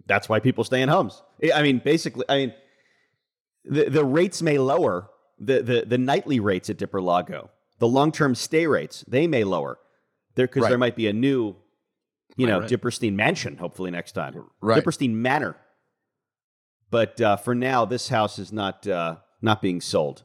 [0.07, 1.21] That's why people stay in homes.
[1.43, 2.53] I I mean, basically, I mean,
[3.65, 7.49] the the rates may lower the the, the nightly rates at Dipper Lago.
[7.79, 9.77] The long term stay rates they may lower
[10.35, 10.69] there because Right.
[10.69, 11.55] there might be a new,
[12.35, 12.69] you know, right.
[12.69, 13.57] Dipperstein mansion.
[13.57, 14.83] Hopefully next time, Right.
[14.83, 15.55] Dipperstein Manor.
[16.89, 20.23] But uh, for now, this house is not uh, not being sold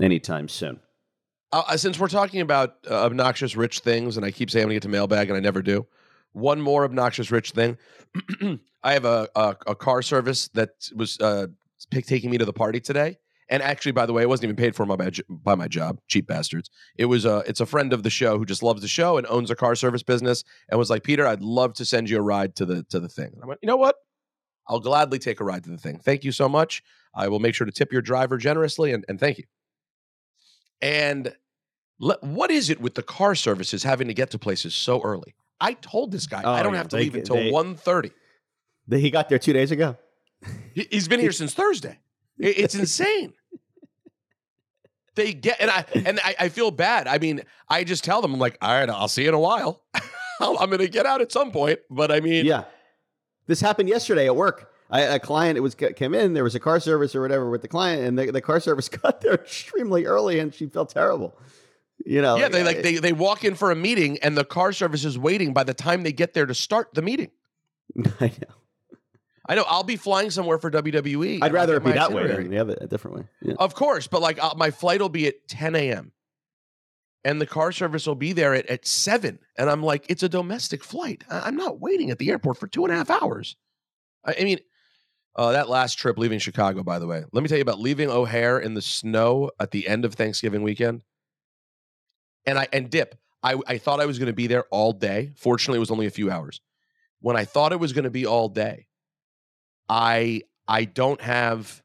[0.00, 0.80] anytime soon.
[1.52, 4.74] Uh, since we're talking about uh, obnoxious rich things, and I keep saying I'm going
[4.74, 5.86] to get to mailbag, and I never do.
[6.32, 7.76] One more obnoxious rich thing.
[8.84, 11.48] I have a, a a car service that was uh,
[11.90, 13.18] pick, taking me to the party today,
[13.50, 16.00] and actually, by the way, it wasn't even paid for by my by my job.
[16.08, 16.70] Cheap bastards.
[16.96, 19.26] It was a it's a friend of the show who just loves the show and
[19.28, 22.22] owns a car service business, and was like, Peter, I'd love to send you a
[22.22, 23.32] ride to the to the thing.
[23.34, 23.96] And I went, you know what?
[24.68, 25.98] I'll gladly take a ride to the thing.
[25.98, 26.82] Thank you so much.
[27.14, 29.44] I will make sure to tip your driver generously, and, and thank you.
[30.80, 31.34] And
[31.98, 35.34] le- what is it with the car services having to get to places so early?
[35.60, 38.12] I told this guy Oh, I don't yeah, have to they leave until they- 1.30.
[38.88, 39.96] The- He got there two days ago.
[40.72, 41.98] He's been here since Thursday.
[42.40, 43.32] It- It's insane.
[45.16, 47.08] They get and I and I, I feel bad.
[47.08, 49.40] I mean, I just tell them I'm like, all right, I'll see you in a
[49.40, 49.82] while.
[50.40, 52.64] I'm going to get out at some point, but I mean, Yeah.
[53.46, 54.70] This happened yesterday at work.
[54.88, 56.32] I, a client it was came in.
[56.34, 58.88] There was a car service or whatever with the client, and the, the car service
[59.02, 61.36] got there extremely early, and she felt terrible.
[62.06, 64.72] You know, yeah, they like they they walk in for a meeting and the car
[64.72, 67.30] service is waiting by the time they get there to start the meeting.
[68.20, 68.54] I know.
[69.50, 69.64] I know.
[69.66, 71.42] I'll be flying somewhere for WWE.
[71.42, 72.44] I'd rather it be that way itinerary.
[72.44, 73.24] than the other, a different way.
[73.42, 73.54] Yeah.
[73.58, 76.12] Of course, but like uh, my flight will be at 10 a.m.
[77.24, 79.40] and the car service will be there at, at 7.
[79.58, 81.24] And I'm like, it's a domestic flight.
[81.28, 83.56] I- I'm not waiting at the airport for two and a half hours.
[84.24, 84.60] I, I mean,
[85.34, 88.08] uh, that last trip leaving Chicago, by the way, let me tell you about leaving
[88.08, 91.02] O'Hare in the snow at the end of Thanksgiving weekend.
[92.46, 93.16] And I and dip.
[93.42, 95.32] I, I thought I was going to be there all day.
[95.34, 96.60] Fortunately, it was only a few hours.
[97.20, 98.86] When I thought it was going to be all day,
[99.90, 101.82] I I don't have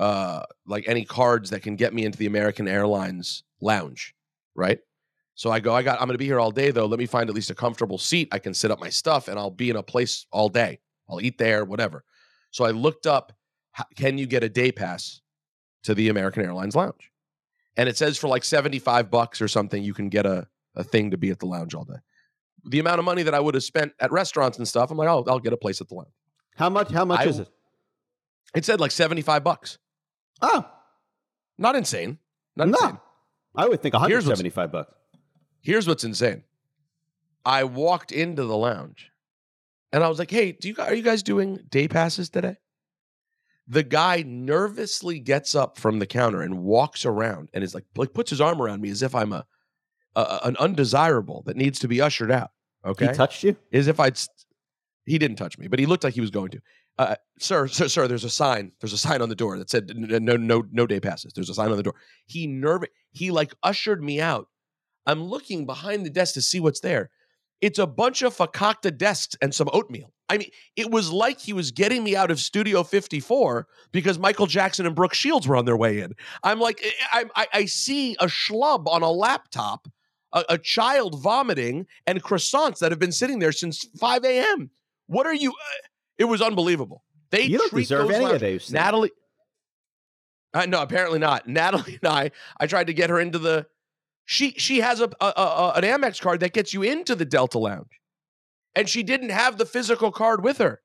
[0.00, 4.14] uh like any cards that can get me into the American Airlines lounge,
[4.54, 4.80] right?
[5.36, 6.86] So I go, I got I'm gonna be here all day though.
[6.86, 8.28] Let me find at least a comfortable seat.
[8.32, 10.80] I can sit up my stuff and I'll be in a place all day.
[11.08, 12.04] I'll eat there, whatever.
[12.50, 13.32] So I looked up
[13.94, 15.20] can you get a day pass
[15.84, 17.12] to the American Airlines lounge?
[17.76, 21.12] And it says for like 75 bucks or something, you can get a, a thing
[21.12, 22.00] to be at the lounge all day.
[22.64, 25.08] The amount of money that I would have spent at restaurants and stuff, I'm like,
[25.08, 26.17] oh, I'll get a place at the lounge.
[26.58, 26.90] How much?
[26.90, 27.48] How much I- is it?
[28.54, 29.78] It said like 75 bucks.
[30.40, 30.64] Oh,
[31.58, 32.18] Not insane.
[32.56, 32.78] Not no.
[32.78, 32.98] insane.
[33.54, 34.92] I would think Here's 175 bucks.
[35.60, 36.44] Here's what's insane.
[37.44, 39.10] I walked into the lounge
[39.92, 42.56] and I was like, "Hey, do you are you guys doing day passes today?"
[43.66, 48.14] The guy nervously gets up from the counter and walks around and is like, like
[48.14, 49.44] puts his arm around me as if I'm a,
[50.16, 52.50] a an undesirable that needs to be ushered out.
[52.84, 53.56] Okay, He touched you?
[53.72, 54.18] as if I'd.
[55.08, 56.60] He didn't touch me, but he looked like he was going to.
[56.98, 58.08] Uh, uh, sir, sir, sir.
[58.08, 58.72] There's a sign.
[58.80, 61.32] There's a sign on the door that said "N- n- no, no, no day passes.
[61.32, 61.94] There's a sign on the door.
[62.26, 62.84] He nerve.
[63.12, 64.48] He like ushered me out.
[65.06, 67.10] I'm looking behind the desk to see what's there.
[67.60, 70.12] It's a bunch of fakakta desks and some oatmeal.
[70.28, 74.46] I mean, it was like he was getting me out of Studio 54 because Michael
[74.46, 76.12] Jackson and Brooke Shields were on their way in.
[76.44, 79.88] I'm like, eh, eh, I, I, I see a schlub on a laptop,
[80.34, 84.70] a, a child vomiting, and croissants that have been sitting there since 5 a.m.
[85.08, 85.50] What are you?
[85.50, 85.86] Uh,
[86.18, 87.02] it was unbelievable.
[87.30, 88.72] They You don't treat deserve any of those things.
[88.72, 89.10] Natalie.
[90.54, 91.46] Uh, no, apparently not.
[91.46, 93.66] Natalie and I, I tried to get her into the.
[94.24, 97.58] She she has a, a, a an Amex card that gets you into the Delta
[97.58, 98.00] Lounge,
[98.74, 100.80] and she didn't have the physical card with her.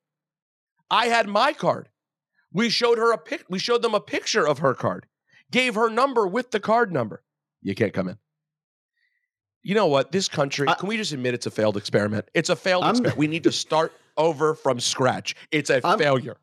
[0.89, 1.89] I had my card.
[2.53, 3.45] We showed her a pic.
[3.49, 5.07] We showed them a picture of her card.
[5.51, 7.24] Gave her number with the card number.
[7.61, 8.17] You can't come in.
[9.61, 10.11] You know what?
[10.11, 10.67] This country.
[10.78, 12.30] can we just admit it's a failed experiment?
[12.34, 13.17] It's a failed experiment.
[13.17, 15.36] We need to start over from scratch.
[15.51, 16.38] It's a failure.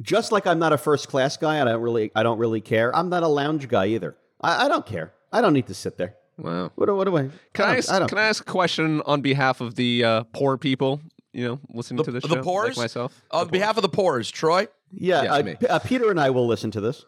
[0.00, 2.94] Just like I'm not a first class guy, I don't really, I don't really care.
[2.94, 4.16] I'm not a lounge guy either.
[4.40, 5.12] I, I don't care.
[5.32, 6.14] I don't need to sit there.
[6.36, 6.70] Wow.
[6.76, 7.22] What do, what do I?
[7.52, 10.22] Can I, don't- ask, don't- can I ask a question on behalf of the uh,
[10.32, 11.00] poor people?
[11.32, 12.76] You know, listening to this the show, poors?
[12.76, 13.20] like myself.
[13.32, 14.68] On behalf of the poors, Troy.
[14.92, 15.54] Yeah, Yes, uh, me.
[15.56, 17.04] P- uh, Peter and I will listen to this.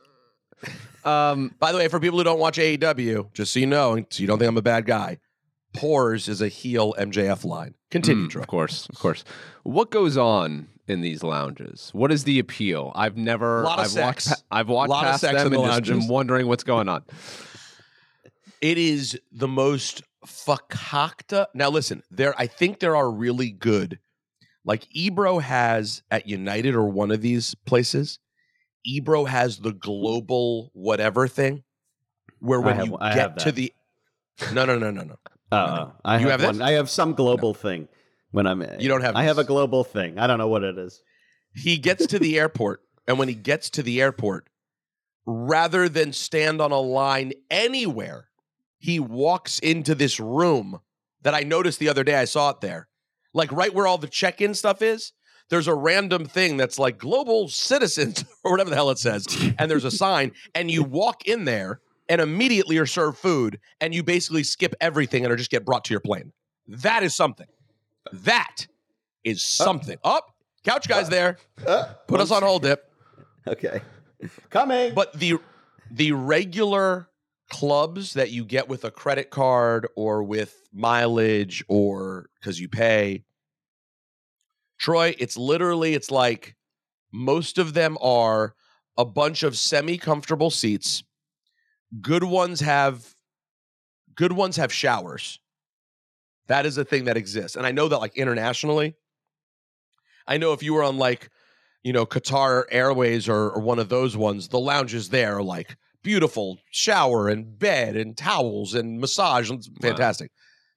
[1.02, 4.06] Um, By the way, for people who don't watch AEW, just so you know, and
[4.11, 5.18] so you don't think I'm a bad guy,
[5.72, 7.74] Pores is a heel MJF line.
[7.90, 8.36] Continue, Mm.
[8.40, 9.24] Of course, of course.
[9.62, 11.90] What goes on in these lounges?
[11.92, 12.92] What is the appeal?
[12.94, 13.62] I've never.
[13.62, 14.28] Lot of I've sex.
[14.28, 16.88] Walked, I've walked Lot of past sex them in the and been wondering what's going
[16.88, 17.04] on.
[18.60, 21.46] It is the most fakakta.
[21.54, 22.34] Now, listen, there.
[22.38, 23.98] I think there are really good,
[24.64, 28.18] like Ebro has at United or one of these places.
[28.84, 31.62] Ebro has the global whatever thing,
[32.38, 33.72] where when have- you I get to the.
[34.54, 35.16] No, no, no, no, no.
[35.57, 36.62] Uh, I You have, have one.
[36.62, 37.88] I have some global thing
[38.30, 38.62] when I'm.
[38.78, 40.16] You don't have I have a global thing.
[40.18, 41.03] I don't know what it is.
[41.55, 44.48] he gets to the airport and when he gets to the airport
[45.26, 48.28] rather than stand on a line anywhere
[48.78, 50.80] he walks into this room
[51.22, 52.88] that i noticed the other day i saw it there
[53.34, 55.12] like right where all the check-in stuff is
[55.51, 59.26] there's a random thing that's like global citizens or whatever the hell it says
[59.59, 61.80] and there's a sign and you walk in there
[62.11, 65.84] and immediately are served food and you basically skip everything and are just get brought
[65.84, 66.32] to your plane.
[66.66, 67.46] That is something.
[68.12, 68.66] That
[69.24, 69.96] is something.
[70.02, 70.34] Up
[70.64, 71.38] couch guys there.
[72.08, 72.92] Put us on hold dip.
[73.46, 73.80] Okay,
[74.50, 74.92] coming.
[74.92, 75.38] but the
[75.90, 77.08] the regular
[77.48, 83.24] clubs that you get with a credit card or with mileage or because you pay
[84.78, 86.54] troy it's literally it's like
[87.11, 88.54] most of them are
[88.96, 91.02] a bunch of semi comfortable seats
[92.01, 93.14] good ones have
[94.14, 95.41] good ones have showers
[96.47, 98.95] that is a thing that exists and i know that like internationally
[100.26, 101.30] i know if you were on like
[101.82, 105.76] you know, Qatar Airways or, or one of those ones, the lounges there are like
[106.03, 109.51] beautiful shower and bed and towels and massage.
[109.51, 110.30] It's fantastic.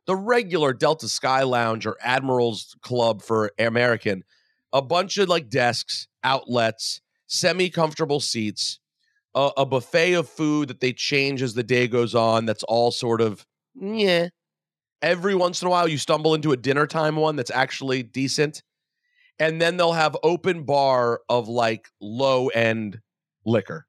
[0.06, 4.24] The regular Delta Sky Lounge or Admiral's Club for American,
[4.72, 8.80] a bunch of like desks, outlets, semi comfortable seats,
[9.36, 12.46] a, a buffet of food that they change as the day goes on.
[12.46, 14.30] That's all sort of yeah.
[15.02, 18.64] Every once in a while, you stumble into a dinner time one that's actually decent
[19.40, 23.00] and then they'll have open bar of like low end
[23.46, 23.86] liquor.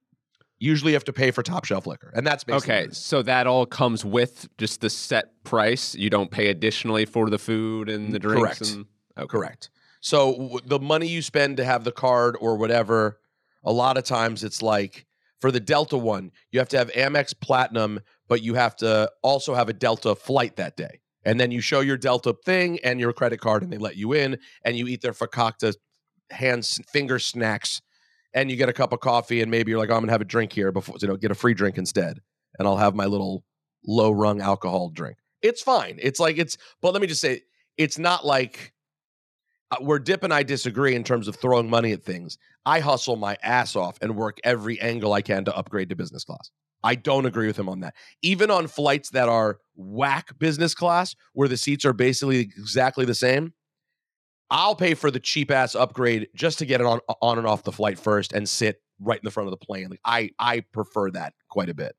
[0.58, 2.10] Usually you have to pay for top shelf liquor.
[2.14, 5.94] And that's basically Okay, so that all comes with just the set price.
[5.94, 8.40] You don't pay additionally for the food and the drinks.
[8.40, 8.60] Correct.
[8.62, 8.86] And,
[9.18, 9.26] okay.
[9.26, 9.70] Correct.
[10.00, 13.20] So w- the money you spend to have the card or whatever,
[13.62, 15.06] a lot of times it's like
[15.44, 19.52] for the Delta one, you have to have Amex Platinum, but you have to also
[19.52, 21.00] have a Delta flight that day.
[21.22, 24.14] And then you show your Delta thing and your credit card, and they let you
[24.14, 25.74] in, and you eat their fakakta
[26.30, 27.82] hands finger snacks,
[28.32, 30.22] and you get a cup of coffee, and maybe you're like, oh, I'm gonna have
[30.22, 32.20] a drink here before you know, get a free drink instead,
[32.58, 33.44] and I'll have my little
[33.86, 35.18] low rung alcohol drink.
[35.42, 35.98] It's fine.
[36.00, 37.42] It's like it's, but let me just say,
[37.76, 38.72] it's not like
[39.70, 42.38] uh, where Dip and I disagree in terms of throwing money at things.
[42.66, 46.24] I hustle my ass off and work every angle I can to upgrade to business
[46.24, 46.50] class.
[46.82, 47.94] I don't agree with him on that.
[48.22, 53.14] Even on flights that are whack business class, where the seats are basically exactly the
[53.14, 53.54] same,
[54.50, 57.62] I'll pay for the cheap ass upgrade just to get it on on and off
[57.62, 59.88] the flight first and sit right in the front of the plane.
[59.90, 61.96] Like I I prefer that quite a bit.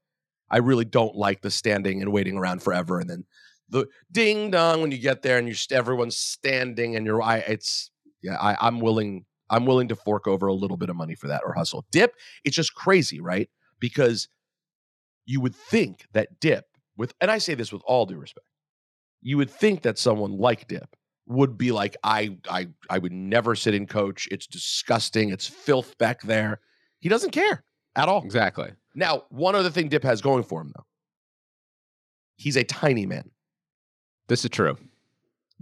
[0.49, 3.26] I really don't like the standing and waiting around forever and then
[3.70, 7.89] the ding dong when you get there and you're everyone's standing and you're I it's
[8.22, 11.28] yeah I I'm willing I'm willing to fork over a little bit of money for
[11.28, 11.86] that or hustle.
[11.91, 13.50] Dip, it's just crazy, right?
[13.80, 14.28] Because
[15.26, 16.66] you would think that Dip,
[16.98, 18.48] with, and I say this with all due respect,
[19.22, 20.96] you would think that someone like Dip
[21.28, 24.28] would be like, I, I, I would never sit in coach.
[24.32, 25.30] It's disgusting.
[25.30, 26.60] It's filth back there.
[27.00, 27.64] He doesn't care
[27.96, 28.24] at all.
[28.24, 28.72] Exactly.
[28.93, 30.86] Now, one other thing Dip has going for him, though,
[32.36, 33.32] he's a tiny man.
[34.28, 34.78] This is true.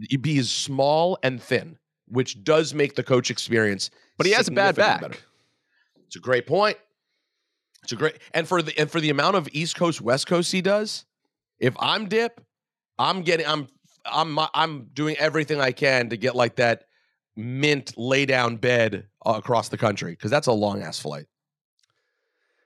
[0.09, 1.77] He is small and thin,
[2.13, 3.89] which does make the coach experience.
[4.17, 5.01] But he has a bad back.
[5.01, 5.17] better.
[6.07, 6.77] It's a great point.
[7.83, 10.51] It's a great and for the and for the amount of East Coast West Coast
[10.51, 11.05] he does.
[11.59, 12.39] If I'm Dip,
[12.97, 13.67] I'm getting I'm
[14.05, 16.85] I'm I'm doing everything I can to get like that
[17.35, 21.25] mint lay down bed across the country because that's a long ass flight.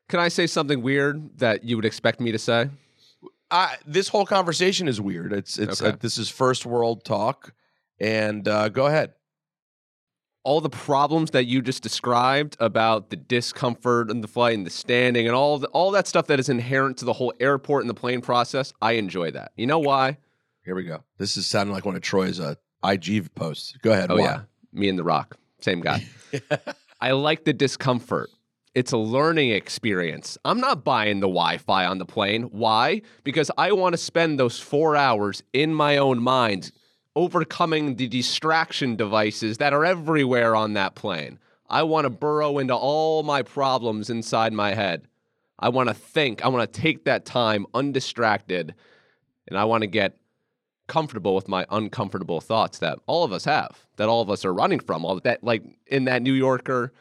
[0.09, 2.69] Can I say something weird that you would expect me to say?
[3.49, 5.31] I, this whole conversation is weird.
[5.33, 5.91] It's it's Okay.
[5.93, 7.53] uh, this is first world talk,
[7.99, 9.13] and uh, go ahead.
[10.47, 14.69] All the problems that you just described about the discomfort and the flight and the
[14.69, 17.89] standing and all the, all that stuff that is inherent to the whole airport and
[17.89, 19.51] the plane process, I enjoy that.
[19.57, 20.19] You know why?
[20.63, 21.03] Here we go.
[21.17, 23.75] This is sounding like one of Troy's uh, IG posts.
[23.81, 24.09] Go ahead.
[24.09, 24.21] Oh why?
[24.21, 24.41] yeah,
[24.71, 26.05] me and The Rock, same guy.
[27.01, 28.29] I like the discomfort.
[28.73, 30.37] It's a learning experience.
[30.45, 32.43] I'm not buying the Wi-Fi on the plane.
[32.43, 33.01] Why?
[33.25, 36.71] Because I want to spend those four hours in my own mind,
[37.17, 41.39] overcoming the distraction devices that are everywhere on that plane.
[41.67, 45.07] I want to burrow into all my problems inside my head.
[45.57, 46.45] I want to think.
[46.45, 48.75] I want to take that time undistracted,
[49.47, 50.15] and I want to get
[50.85, 54.53] comfortable with my uncomfortable thoughts that all of us have, that all of us are
[54.53, 56.93] running from, all that like in that New Yorker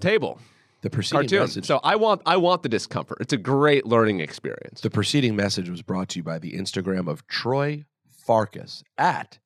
[0.00, 0.38] table.
[0.82, 1.40] The preceding Cartoon.
[1.40, 1.64] message.
[1.64, 3.16] So I want I want the discomfort.
[3.22, 4.82] It's a great learning experience.
[4.82, 7.86] The preceding message was brought to you by the Instagram of Troy
[8.26, 9.38] Farkas at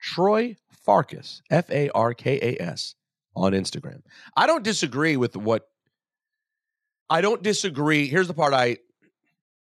[0.00, 2.94] Troy Farkas, F A R K A S,
[3.36, 4.02] on Instagram.
[4.36, 5.68] I don't disagree with what
[7.08, 8.06] I don't disagree.
[8.08, 8.78] Here's the part I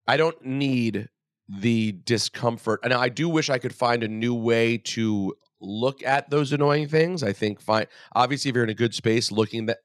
[0.07, 1.09] I don't need
[1.49, 2.81] the discomfort.
[2.83, 6.89] And I do wish I could find a new way to look at those annoying
[6.89, 7.23] things.
[7.23, 7.87] I think fine.
[8.15, 9.79] Obviously, if you're in a good space looking that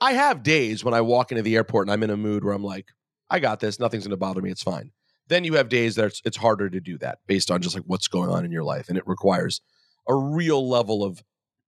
[0.00, 2.54] I have days when I walk into the airport and I'm in a mood where
[2.54, 2.86] I'm like,
[3.30, 4.90] I got this, nothing's gonna bother me, it's fine.
[5.32, 7.84] Then you have days that it's, it's harder to do that based on just like
[7.86, 8.88] what's going on in your life.
[8.88, 9.62] And it requires
[10.06, 11.22] a real level of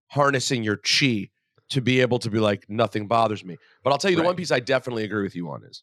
[0.09, 1.31] harnessing your chi
[1.71, 3.57] to be able to be like, nothing bothers me.
[3.83, 5.83] But I'll tell you the one piece I definitely agree with you on is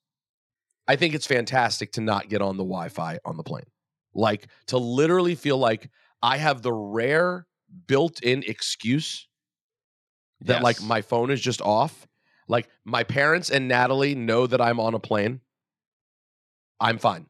[0.88, 3.66] I think it's fantastic to not get on the Wi Fi on the plane.
[4.14, 5.90] Like to literally feel like
[6.22, 7.48] I have the rare
[7.88, 9.28] built in excuse
[10.42, 12.08] that like my phone is just off.
[12.48, 15.42] Like my parents and Natalie know that I'm on a plane.
[16.80, 17.28] I'm fine.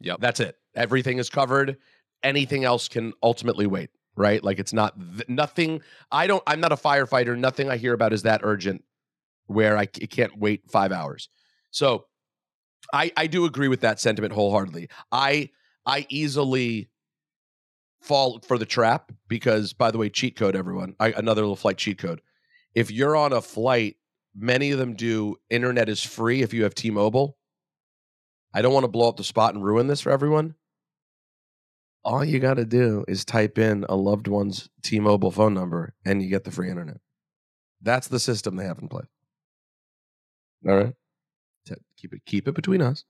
[0.00, 0.20] Yep.
[0.20, 0.56] That's it.
[0.74, 1.76] Everything is covered.
[2.22, 4.42] Anything else can ultimately wait, right?
[4.42, 5.82] Like it's not th- nothing.
[6.10, 7.36] I don't, I'm not a firefighter.
[7.38, 8.84] Nothing I hear about is that urgent
[9.46, 11.28] where I c- can't wait five hours.
[11.70, 12.06] So
[12.92, 14.88] I, I do agree with that sentiment wholeheartedly.
[15.12, 15.50] I,
[15.86, 16.90] I easily
[18.00, 21.76] fall for the trap because, by the way, cheat code, everyone, I, another little flight
[21.76, 22.20] cheat code.
[22.74, 23.96] If you're on a flight,
[24.34, 27.36] many of them do internet is free if you have T Mobile.
[28.52, 30.54] I don't want to blow up the spot and ruin this for everyone.
[32.04, 35.94] All you got to do is type in a loved one's T Mobile phone number
[36.04, 36.98] and you get the free internet.
[37.82, 39.06] That's the system they have in place.
[40.68, 40.94] All right.
[41.96, 43.04] Keep it keep it between us.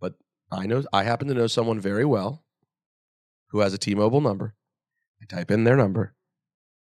[0.00, 0.14] But
[0.50, 2.44] I know I happen to know someone very well
[3.48, 4.54] who has a T-Mobile number.
[5.22, 6.14] I type in their number,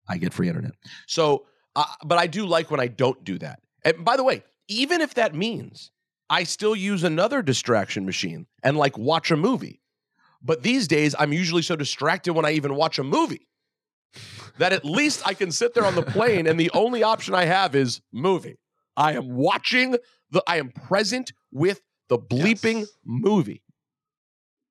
[0.08, 0.72] I get free internet.
[1.06, 1.46] So,
[1.76, 3.60] uh, but I do like when I don't do that.
[3.84, 5.90] And by the way, even if that means
[6.33, 9.83] I still use another distraction machine and like watch a movie.
[10.43, 13.47] But these days, I'm usually so distracted when I even watch a movie
[14.57, 17.45] that at least I can sit there on the plane and the only option I
[17.45, 18.57] have is movie.
[18.97, 19.99] I am watching
[20.30, 23.62] the, I am present with the bleeping movie.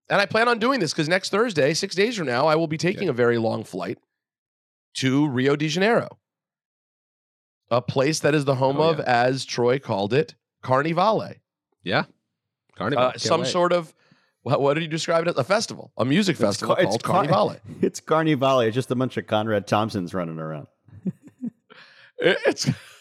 [0.09, 2.67] And I plan on doing this because next Thursday, six days from now, I will
[2.67, 3.99] be taking a very long flight
[4.95, 6.17] to Rio de Janeiro,
[7.69, 10.33] a place that is the home Oh, of, as Troy called it,
[10.63, 11.35] Carnivale.
[11.83, 12.05] Yeah.
[12.75, 13.05] Carnival.
[13.05, 13.49] Uh, some wait.
[13.49, 13.93] sort of,
[14.43, 15.37] what, what did you describe it as?
[15.37, 17.57] A festival, a music It's festival Car- called Car- Carnivale.
[17.81, 18.61] It's Carnivale.
[18.61, 20.67] It's just a bunch of Conrad Thompsons running around.
[22.23, 22.69] It's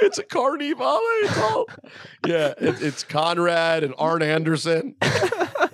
[0.00, 0.98] it's a carnival.
[1.22, 1.36] It's
[2.26, 4.94] yeah, it, it's Conrad and Arn Anderson.
[5.02, 5.68] all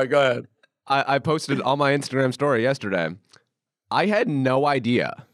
[0.00, 0.46] right, go ahead.
[0.86, 3.10] I, I posted on my Instagram story yesterday.
[3.90, 5.26] I had no idea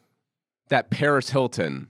[0.69, 1.89] that Paris Hilton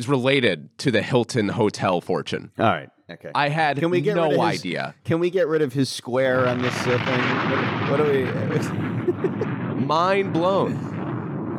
[0.00, 2.50] is related to the Hilton Hotel fortune.
[2.58, 2.88] All right.
[3.10, 3.30] Okay.
[3.34, 4.94] I had Can we get no his- idea.
[5.04, 7.90] Can we get rid of his square on this uh, thing?
[7.90, 9.84] What, what do we?
[9.86, 10.74] Mind blown.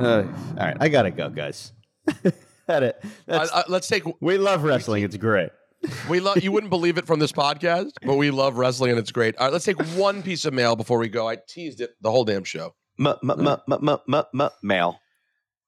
[0.02, 1.74] Uh, all right, I gotta go, guys.
[2.68, 3.04] that it.
[3.28, 4.04] That's, Uh, uh, let's take.
[4.22, 5.04] we love wrestling.
[5.04, 5.50] It's great.
[6.10, 6.42] We love.
[6.42, 9.36] You wouldn't believe it from this podcast, but we love wrestling and it's great.
[9.38, 11.28] All right, let's take one piece of mail before we go.
[11.28, 12.74] I teased it the whole damn show.
[13.00, 15.00] M- m- m- mail.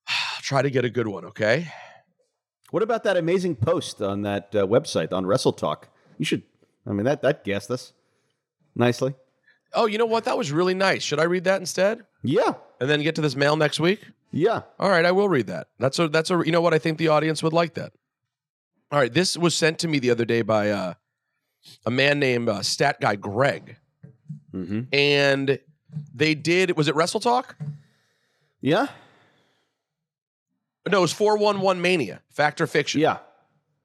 [0.41, 1.26] Try to get a good one.
[1.26, 1.67] Okay.
[2.74, 5.89] What about that amazing post on that uh, website on Wrestle Talk?
[6.17, 6.41] You should.
[6.88, 7.93] I mean, that that guessed us
[8.76, 9.13] nicely.
[9.76, 10.24] Oh, you know what?
[10.24, 11.03] That was really nice.
[11.03, 12.03] Should I read that instead?
[12.24, 12.53] Yeah.
[12.82, 14.01] And then get to this mail next week.
[14.32, 14.61] Yeah.
[14.80, 15.67] All right, I will read that.
[15.78, 17.93] That's a that's a you know what I think the audience would like that.
[18.91, 20.93] All right, this was sent to me the other day by uh,
[21.86, 23.78] a man named uh, Stat Guy Greg,
[24.51, 24.82] Mm-hmm.
[24.91, 25.59] and
[26.13, 26.76] they did.
[26.76, 27.55] Was it Wrestle Talk?
[28.61, 28.88] Yeah.
[30.89, 32.99] No, it was four one one Mania Fact or Fiction.
[33.01, 33.19] Yeah.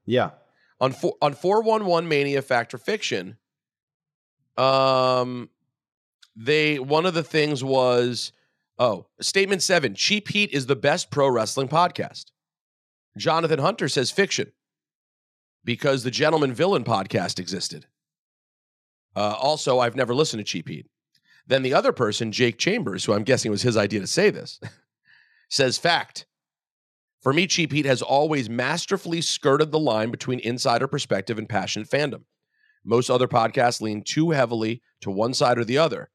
[0.05, 0.31] Yeah.
[0.81, 3.37] on four on four one one Mania Fact or Fiction.
[4.57, 5.49] Um,
[6.35, 8.33] they one of the things was
[8.77, 12.25] oh statement seven Cheap Heat is the best pro wrestling podcast.
[13.17, 14.51] Jonathan Hunter says fiction
[15.63, 17.85] because the Gentleman Villain podcast existed.
[19.15, 20.87] Uh, also, I've never listened to Cheap Heat.
[21.47, 24.59] Then the other person, Jake Chambers, who I'm guessing was his idea to say this,
[25.49, 26.25] says fact.
[27.21, 31.89] For me, Cheap Heat has always masterfully skirted the line between insider perspective and passionate
[31.89, 32.23] fandom.
[32.85, 36.09] Most other podcasts lean too heavily to one side or the other.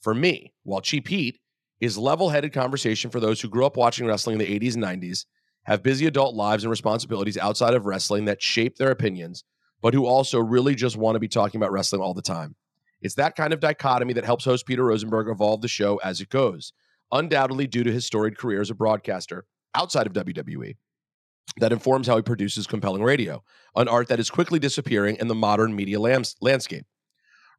[0.00, 1.38] For me, while Cheap Heat
[1.80, 4.82] is level headed conversation for those who grew up watching wrestling in the 80s and
[4.82, 5.26] 90s,
[5.62, 9.44] have busy adult lives and responsibilities outside of wrestling that shape their opinions,
[9.80, 12.56] but who also really just want to be talking about wrestling all the time.
[13.00, 16.30] It's that kind of dichotomy that helps host Peter Rosenberg evolve the show as it
[16.30, 16.72] goes,
[17.12, 19.44] undoubtedly due to his storied career as a broadcaster
[19.74, 20.74] outside of WWE
[21.58, 23.42] that informs how he produces compelling radio,
[23.76, 26.86] an art that is quickly disappearing in the modern media landscape.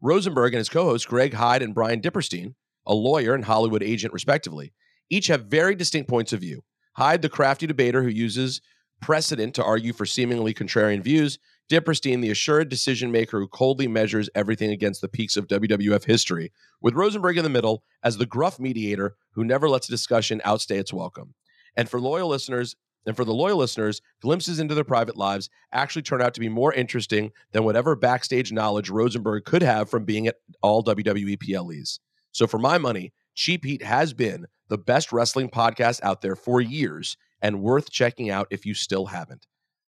[0.01, 2.53] Rosenberg and his co hosts, Greg Hyde and Brian Dipperstein,
[2.85, 4.73] a lawyer and Hollywood agent, respectively,
[5.09, 6.63] each have very distinct points of view.
[6.95, 8.61] Hyde, the crafty debater who uses
[9.01, 11.39] precedent to argue for seemingly contrarian views,
[11.69, 16.51] Dipperstein, the assured decision maker who coldly measures everything against the peaks of WWF history,
[16.81, 20.77] with Rosenberg in the middle as the gruff mediator who never lets a discussion outstay
[20.77, 21.35] its welcome.
[21.75, 26.01] And for loyal listeners, and for the loyal listeners, glimpses into their private lives actually
[26.01, 30.27] turn out to be more interesting than whatever backstage knowledge Rosenberg could have from being
[30.27, 31.99] at all WWE PLEs.
[32.31, 36.61] So for my money, Cheap Heat has been the best wrestling podcast out there for
[36.61, 39.47] years and worth checking out if you still haven't.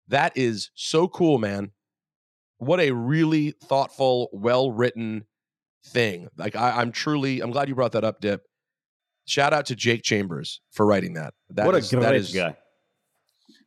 [0.09, 1.73] That is so cool, man.
[2.59, 5.25] What a really thoughtful, well written
[5.85, 6.29] thing.
[6.37, 8.43] Like I, I'm truly, I'm glad you brought that up, Dip.
[9.31, 11.35] Shout out to Jake Chambers for writing that.
[11.51, 12.57] That what a great is guy.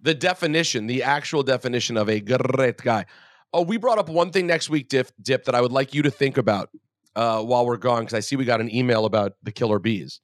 [0.02, 3.06] The definition, the actual definition of a great guy.
[3.54, 6.02] Oh, we brought up one thing next week, Dip, Dip that I would like you
[6.02, 6.70] to think about
[7.16, 10.20] uh, while we're gone because I see we got an email about the Killer Bees.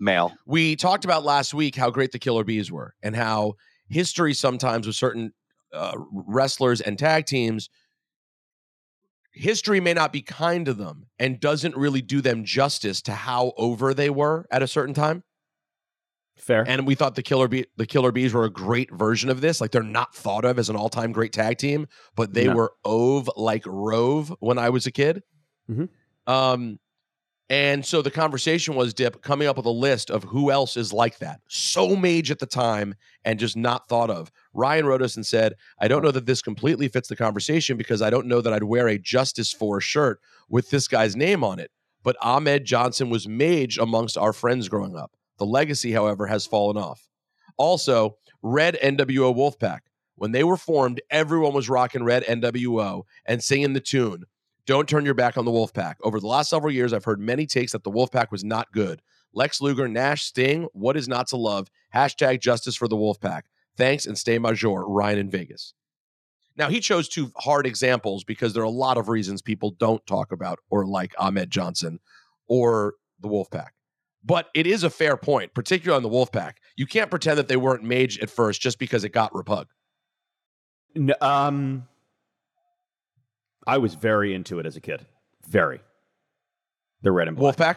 [0.00, 0.34] Mail.
[0.44, 3.54] We talked about last week how great the Killer Bees were and how
[3.88, 5.32] history sometimes with certain
[5.72, 7.70] uh, wrestlers and tag teams,
[9.32, 13.52] history may not be kind to them and doesn't really do them justice to how
[13.56, 15.22] over they were at a certain time.
[16.36, 16.64] Fair.
[16.66, 19.60] And we thought the Killer Bee, the Killer Bees were a great version of this.
[19.60, 22.54] Like they're not thought of as an all-time great tag team, but they No.
[22.56, 25.22] were ove like Rove when I was a kid.
[25.70, 25.88] Mhm.
[26.26, 26.78] Um,
[27.50, 30.92] and so the conversation was Dip coming up with a list of who else is
[30.92, 31.40] like that.
[31.48, 32.94] So maj at the time
[33.24, 34.30] and just not thought of.
[34.54, 38.02] Ryan wrote us and said, I don't know that this completely fits the conversation because
[38.02, 41.58] I don't know that I'd wear a Justice for shirt with this guy's name on
[41.58, 41.72] it.
[42.04, 45.16] But Ahmed Johnson was maj amongst our friends growing up.
[45.38, 47.08] The legacy, however, has fallen off.
[47.56, 49.80] Also, Red NWO Wolfpack.
[50.14, 54.24] When they were formed, everyone was rocking Red NWO and singing the tune,
[54.70, 55.96] Don't Turn Your Back on the Wolfpack.
[56.00, 59.02] Over the last several years, I've heard many takes that the Wolfpack was not good.
[59.32, 61.66] Lex Luger, Nash, Sting, what is not to love?
[61.92, 63.42] Hashtag justice for the Wolfpack.
[63.76, 65.74] Thanks and stay major, Ryan in Vegas.
[66.56, 70.06] Now, he chose two hard examples because there are a lot of reasons people don't
[70.06, 71.98] talk about or like Ahmed Johnson
[72.46, 73.70] or the Wolfpack.
[74.22, 76.58] But it is a fair point, particularly on the Wolfpack.
[76.76, 79.66] You can't pretend that they weren't maj at first just because it got repug.
[81.20, 81.88] Um,
[83.70, 85.06] I was very into it as a kid.
[85.48, 85.80] Very.
[87.02, 87.56] The red and black.
[87.56, 87.76] Wolfpack?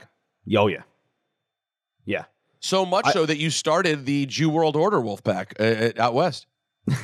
[0.57, 0.81] Oh yeah.
[2.03, 2.25] Yeah.
[2.61, 6.15] So much I- so that you started the Jew World Order Wolfpack uh, uh, out
[6.15, 6.47] west.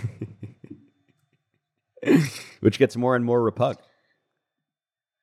[2.61, 3.75] Which gets more and more repug.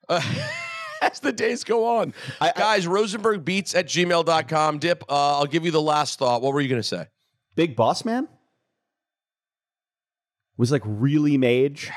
[0.08, 0.20] Uh,
[1.02, 2.14] as the days go on.
[2.40, 4.78] Guys, Rosenberg beats at gmail.com.
[4.78, 6.40] Dip, uh, I'll give you the last thought.
[6.40, 7.08] What were you going to say?
[7.56, 8.28] Big Boss Man
[10.56, 11.90] was like really maj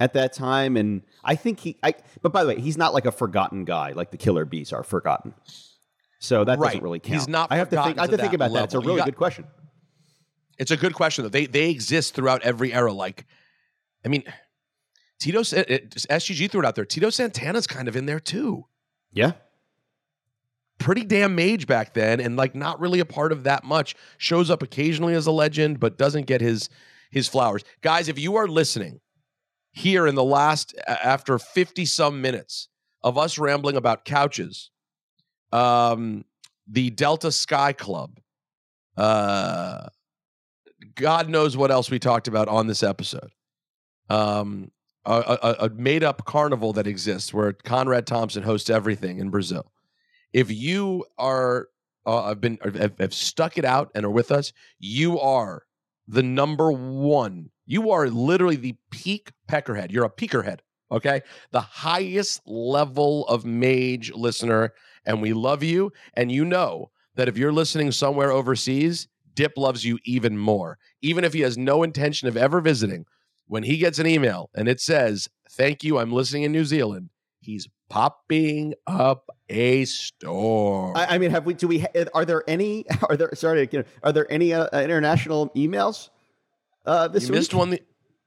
[0.00, 1.76] at that time, and I think he.
[1.82, 4.72] I but by the way, he's not like a forgotten guy like the Killer Bees
[4.72, 5.34] are forgotten.
[6.20, 6.68] So that Right.
[6.68, 7.14] doesn't really count.
[7.14, 7.98] He's not I have to think.
[7.98, 8.64] I have to to think about that.
[8.64, 9.46] It's a really got- good question.
[10.58, 11.28] It's a good question though.
[11.28, 12.92] They they exist throughout every era.
[12.92, 13.26] Like,
[14.04, 14.24] I mean,
[15.20, 16.84] Tito it, SGG threw it out there.
[16.84, 18.66] Tito Santana's kind of in there too.
[19.12, 19.32] Yeah.
[20.78, 23.96] Pretty damn maj back then, and like not really a part of that much.
[24.16, 26.68] Shows up occasionally as a legend, but doesn't get his
[27.10, 27.64] his flowers.
[27.80, 29.00] Guys, if you are listening
[29.78, 32.68] here in the last after fifty some minutes
[33.02, 34.70] of us rambling about couches,
[35.52, 36.24] um,
[36.66, 38.18] the Delta Sky Club,
[38.96, 39.86] uh,
[40.96, 43.30] God knows what else we talked about on this episode.
[44.10, 44.72] Um,
[45.04, 49.70] a, a, a made up carnival that exists where Conrad Thompson hosts everything in Brazil.
[50.32, 51.68] If you are
[52.04, 55.62] uh, have been have, have stuck it out and are with us, you are
[56.08, 57.50] the number one.
[57.68, 59.92] You are literally the peak peckerhead.
[59.92, 60.60] You're a peakerhead.
[60.90, 64.72] Okay, the highest level of maj listener,
[65.04, 65.92] and we love you.
[66.14, 70.78] And you know that if you're listening somewhere overseas, Dip loves you even more.
[71.02, 73.04] Even if he has no intention of ever visiting,
[73.48, 77.10] when he gets an email and it says, Thank you, I'm listening in New Zealand,
[77.40, 80.96] he's popping up a store.
[80.96, 81.52] I, I mean, have we?
[81.52, 81.84] Do we?
[82.14, 82.86] Are there any?
[83.10, 83.30] Are there?
[83.34, 83.68] Sorry,
[84.02, 86.08] are there any uh, international emails?
[86.84, 87.58] Uh, this you missed week?
[87.58, 87.70] one.
[87.70, 87.82] The,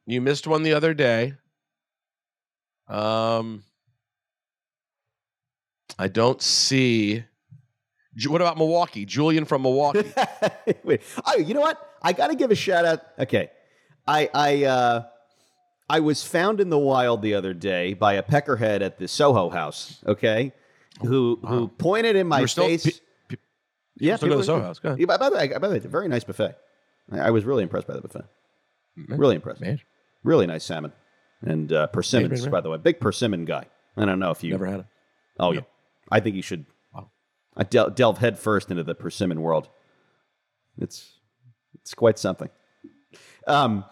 [0.06, 1.34] you missed one the other day.
[2.88, 3.64] Um,
[5.98, 7.24] I don't see.
[8.28, 9.06] What about Milwaukee?
[9.06, 10.12] Julian from Milwaukee.
[10.84, 11.02] Wait.
[11.26, 11.80] Oh, you know what?
[12.02, 13.00] I got to give a shout out.
[13.18, 13.50] Okay,
[14.06, 15.04] I I uh,
[15.90, 19.50] I was found in the wild the other day by a peckerhead at the Soho
[19.50, 20.04] House.
[20.06, 20.52] Okay,
[21.02, 23.00] who who pointed in my face.
[23.30, 23.38] pe-
[23.98, 24.80] yeah, still go to Soho House.
[24.80, 25.08] Go ahead.
[25.08, 26.58] By, by the way, by the way, it's a very nice buffet.
[27.12, 28.26] I, I was really impressed by the buffet.
[28.96, 29.64] Really impressed.
[30.24, 30.92] Really nice salmon
[31.42, 32.32] and uh, persimmons.
[32.42, 33.66] Made, made, By the way, big persimmon guy.
[33.98, 34.86] I don't know if you Never had it.
[35.40, 35.62] Oh yeah,
[36.12, 36.66] I think you should.
[36.94, 37.10] wow.
[37.58, 39.70] I del- delve head first into the persimmon world.
[40.78, 41.20] It's
[41.76, 42.50] it's quite something.
[43.48, 43.86] Um,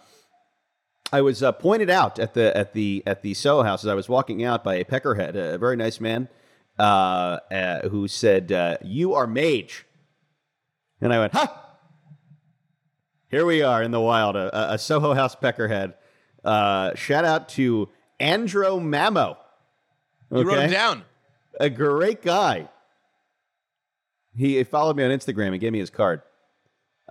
[1.12, 3.96] I was uh, pointed out at the at the at the Soho House as I
[3.96, 6.30] was walking out by a peckerhead, a very nice man,
[6.78, 9.86] uh, uh, who said, uh, "You are maj,"
[11.02, 11.69] and I went, "Ha!"
[13.30, 15.94] Here we are in the wild, a, a Soho House peckerhead.
[16.44, 19.38] Uh, shout out to Andro Mamo.
[20.32, 21.04] You wrote him down.
[21.60, 22.70] A great guy.
[24.36, 26.22] He followed me on Instagram and gave me his card.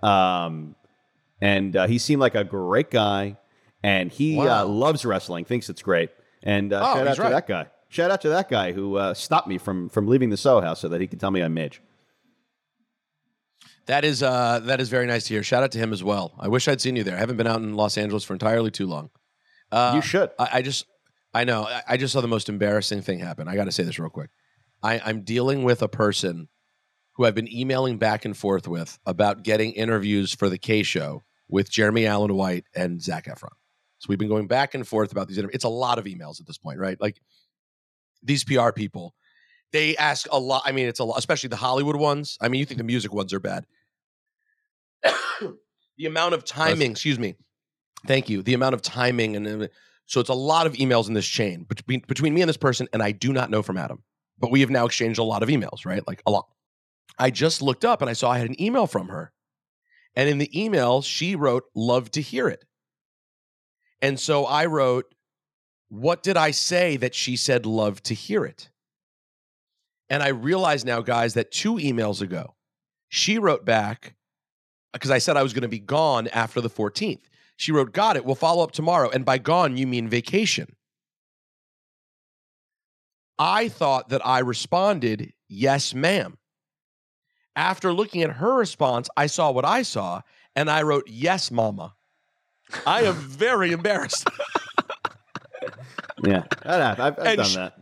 [0.01, 0.75] Um,
[1.41, 3.37] and uh, he seemed like a great guy,
[3.83, 4.63] and he Wow.
[4.63, 6.09] uh, loves wrestling, thinks it's great.
[6.43, 7.29] And uh, Oh, shout out he's to right.
[7.31, 7.67] that guy.
[7.89, 10.79] Shout out to that guy who uh, stopped me from from leaving the Soho House
[10.79, 11.81] so that he could tell me I'm Maj.
[13.89, 15.41] That is uh that is very nice to hear.
[15.41, 16.35] Shout out to him as well.
[16.39, 17.15] I wish I'd seen you there.
[17.15, 19.09] I haven't been out in Los Angeles for entirely too long.
[19.71, 20.29] Uh, You should.
[20.37, 20.85] I, I just
[21.33, 21.63] I know.
[21.63, 23.47] I, I just saw the most embarrassing thing happen.
[23.47, 24.29] I got to say this real quick.
[24.83, 26.49] I, I'm dealing with a person
[27.15, 31.23] who I've been emailing back and forth with about getting interviews for the K show
[31.47, 33.49] with Jeremy Allen White and Zac Efron.
[33.97, 35.55] So we've been going back and forth about these interviews.
[35.55, 37.01] It's a lot of emails at this point, right?
[37.01, 37.19] Like
[38.21, 39.15] these PR people,
[39.71, 40.61] they ask a lot.
[40.65, 42.37] I mean, it's a lot, especially the Hollywood ones.
[42.39, 43.65] I mean, you think the music ones are bad.
[45.03, 47.35] The amount of timing, excuse me.
[48.07, 48.41] Thank you.
[48.41, 49.69] The amount of timing and
[50.09, 52.87] so it's a lot of emails in this chain between between me and this person,
[52.93, 54.03] and I do not know from Adam,
[54.39, 56.05] but we have now exchanged a lot of emails, right?
[56.07, 56.47] Like a lot.
[57.19, 59.31] I just looked up and I saw I had an email from her,
[60.15, 62.65] and in the email she wrote, "Love to hear it,"
[64.01, 65.13] and so I wrote,
[65.89, 68.71] "What did I say that she said love to hear it?"
[70.09, 72.55] And I realize now, guys, that two emails ago,
[73.09, 74.15] she wrote back
[74.93, 77.21] because I said I was going to be gone after the 14th.
[77.57, 78.25] She wrote, Got it.
[78.25, 79.09] We'll follow up tomorrow.
[79.09, 80.75] And by gone, you mean vacation.
[83.37, 86.37] I thought that I responded, Yes, ma'am.
[87.55, 90.21] After looking at her response, I saw what I saw
[90.55, 91.95] and I wrote, Yes, mama.
[92.85, 94.27] I am very embarrassed.
[96.23, 97.73] Yeah, I've, I've done sh- that.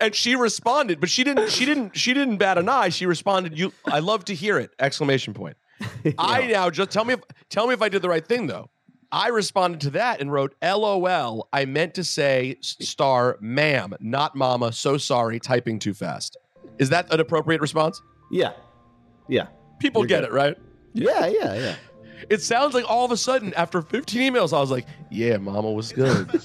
[0.00, 1.50] and she responded, but she didn't.
[1.50, 1.96] She didn't.
[1.96, 2.88] She didn't bat an eye.
[2.90, 5.56] She responded, "You, I love to hear it!" Exclamation point.
[6.18, 8.70] I now just tell me if tell me if I did the right thing though.
[9.12, 14.72] I responded to that and wrote, "LOL." I meant to say star, ma'am, not mama.
[14.72, 16.36] So sorry, typing too fast.
[16.78, 18.02] Is that an appropriate response?
[18.32, 18.52] Yeah,
[19.28, 19.46] yeah.
[19.78, 20.30] People You're get good.
[20.30, 20.56] it, right?
[20.94, 21.76] Yeah, yeah, yeah.
[22.30, 25.70] It sounds like all of a sudden, after 15 emails, I was like, "Yeah, mama
[25.70, 26.28] was good."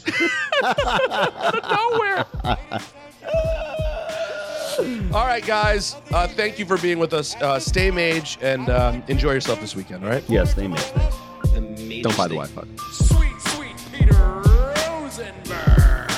[0.64, 2.26] Out of nowhere.
[5.14, 5.96] All right, guys.
[6.12, 7.36] Uh, thank you for being with us.
[7.36, 10.04] Uh, stay maj and um, enjoy yourself this weekend.
[10.04, 10.24] All right.
[10.30, 12.04] Yes, they make things.
[12.04, 12.64] Don't buy the Wi-Fi.
[12.92, 16.12] Sweet, sweet Peter Rosenberg.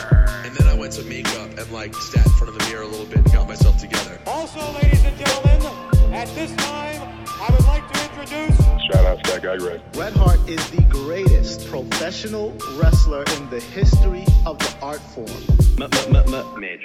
[0.46, 2.88] And then I went to makeup and like sat in front of the mirror a
[2.88, 4.20] little bit and got myself together.
[4.28, 5.62] Also, ladies and gentlemen,
[6.14, 8.58] At this time, I would like to introduce
[8.94, 9.82] Shout out to that guy, Greg.
[9.94, 15.28] Bret Hart is the greatest professional wrestler in the history of the art form.
[16.60, 16.82] Midge.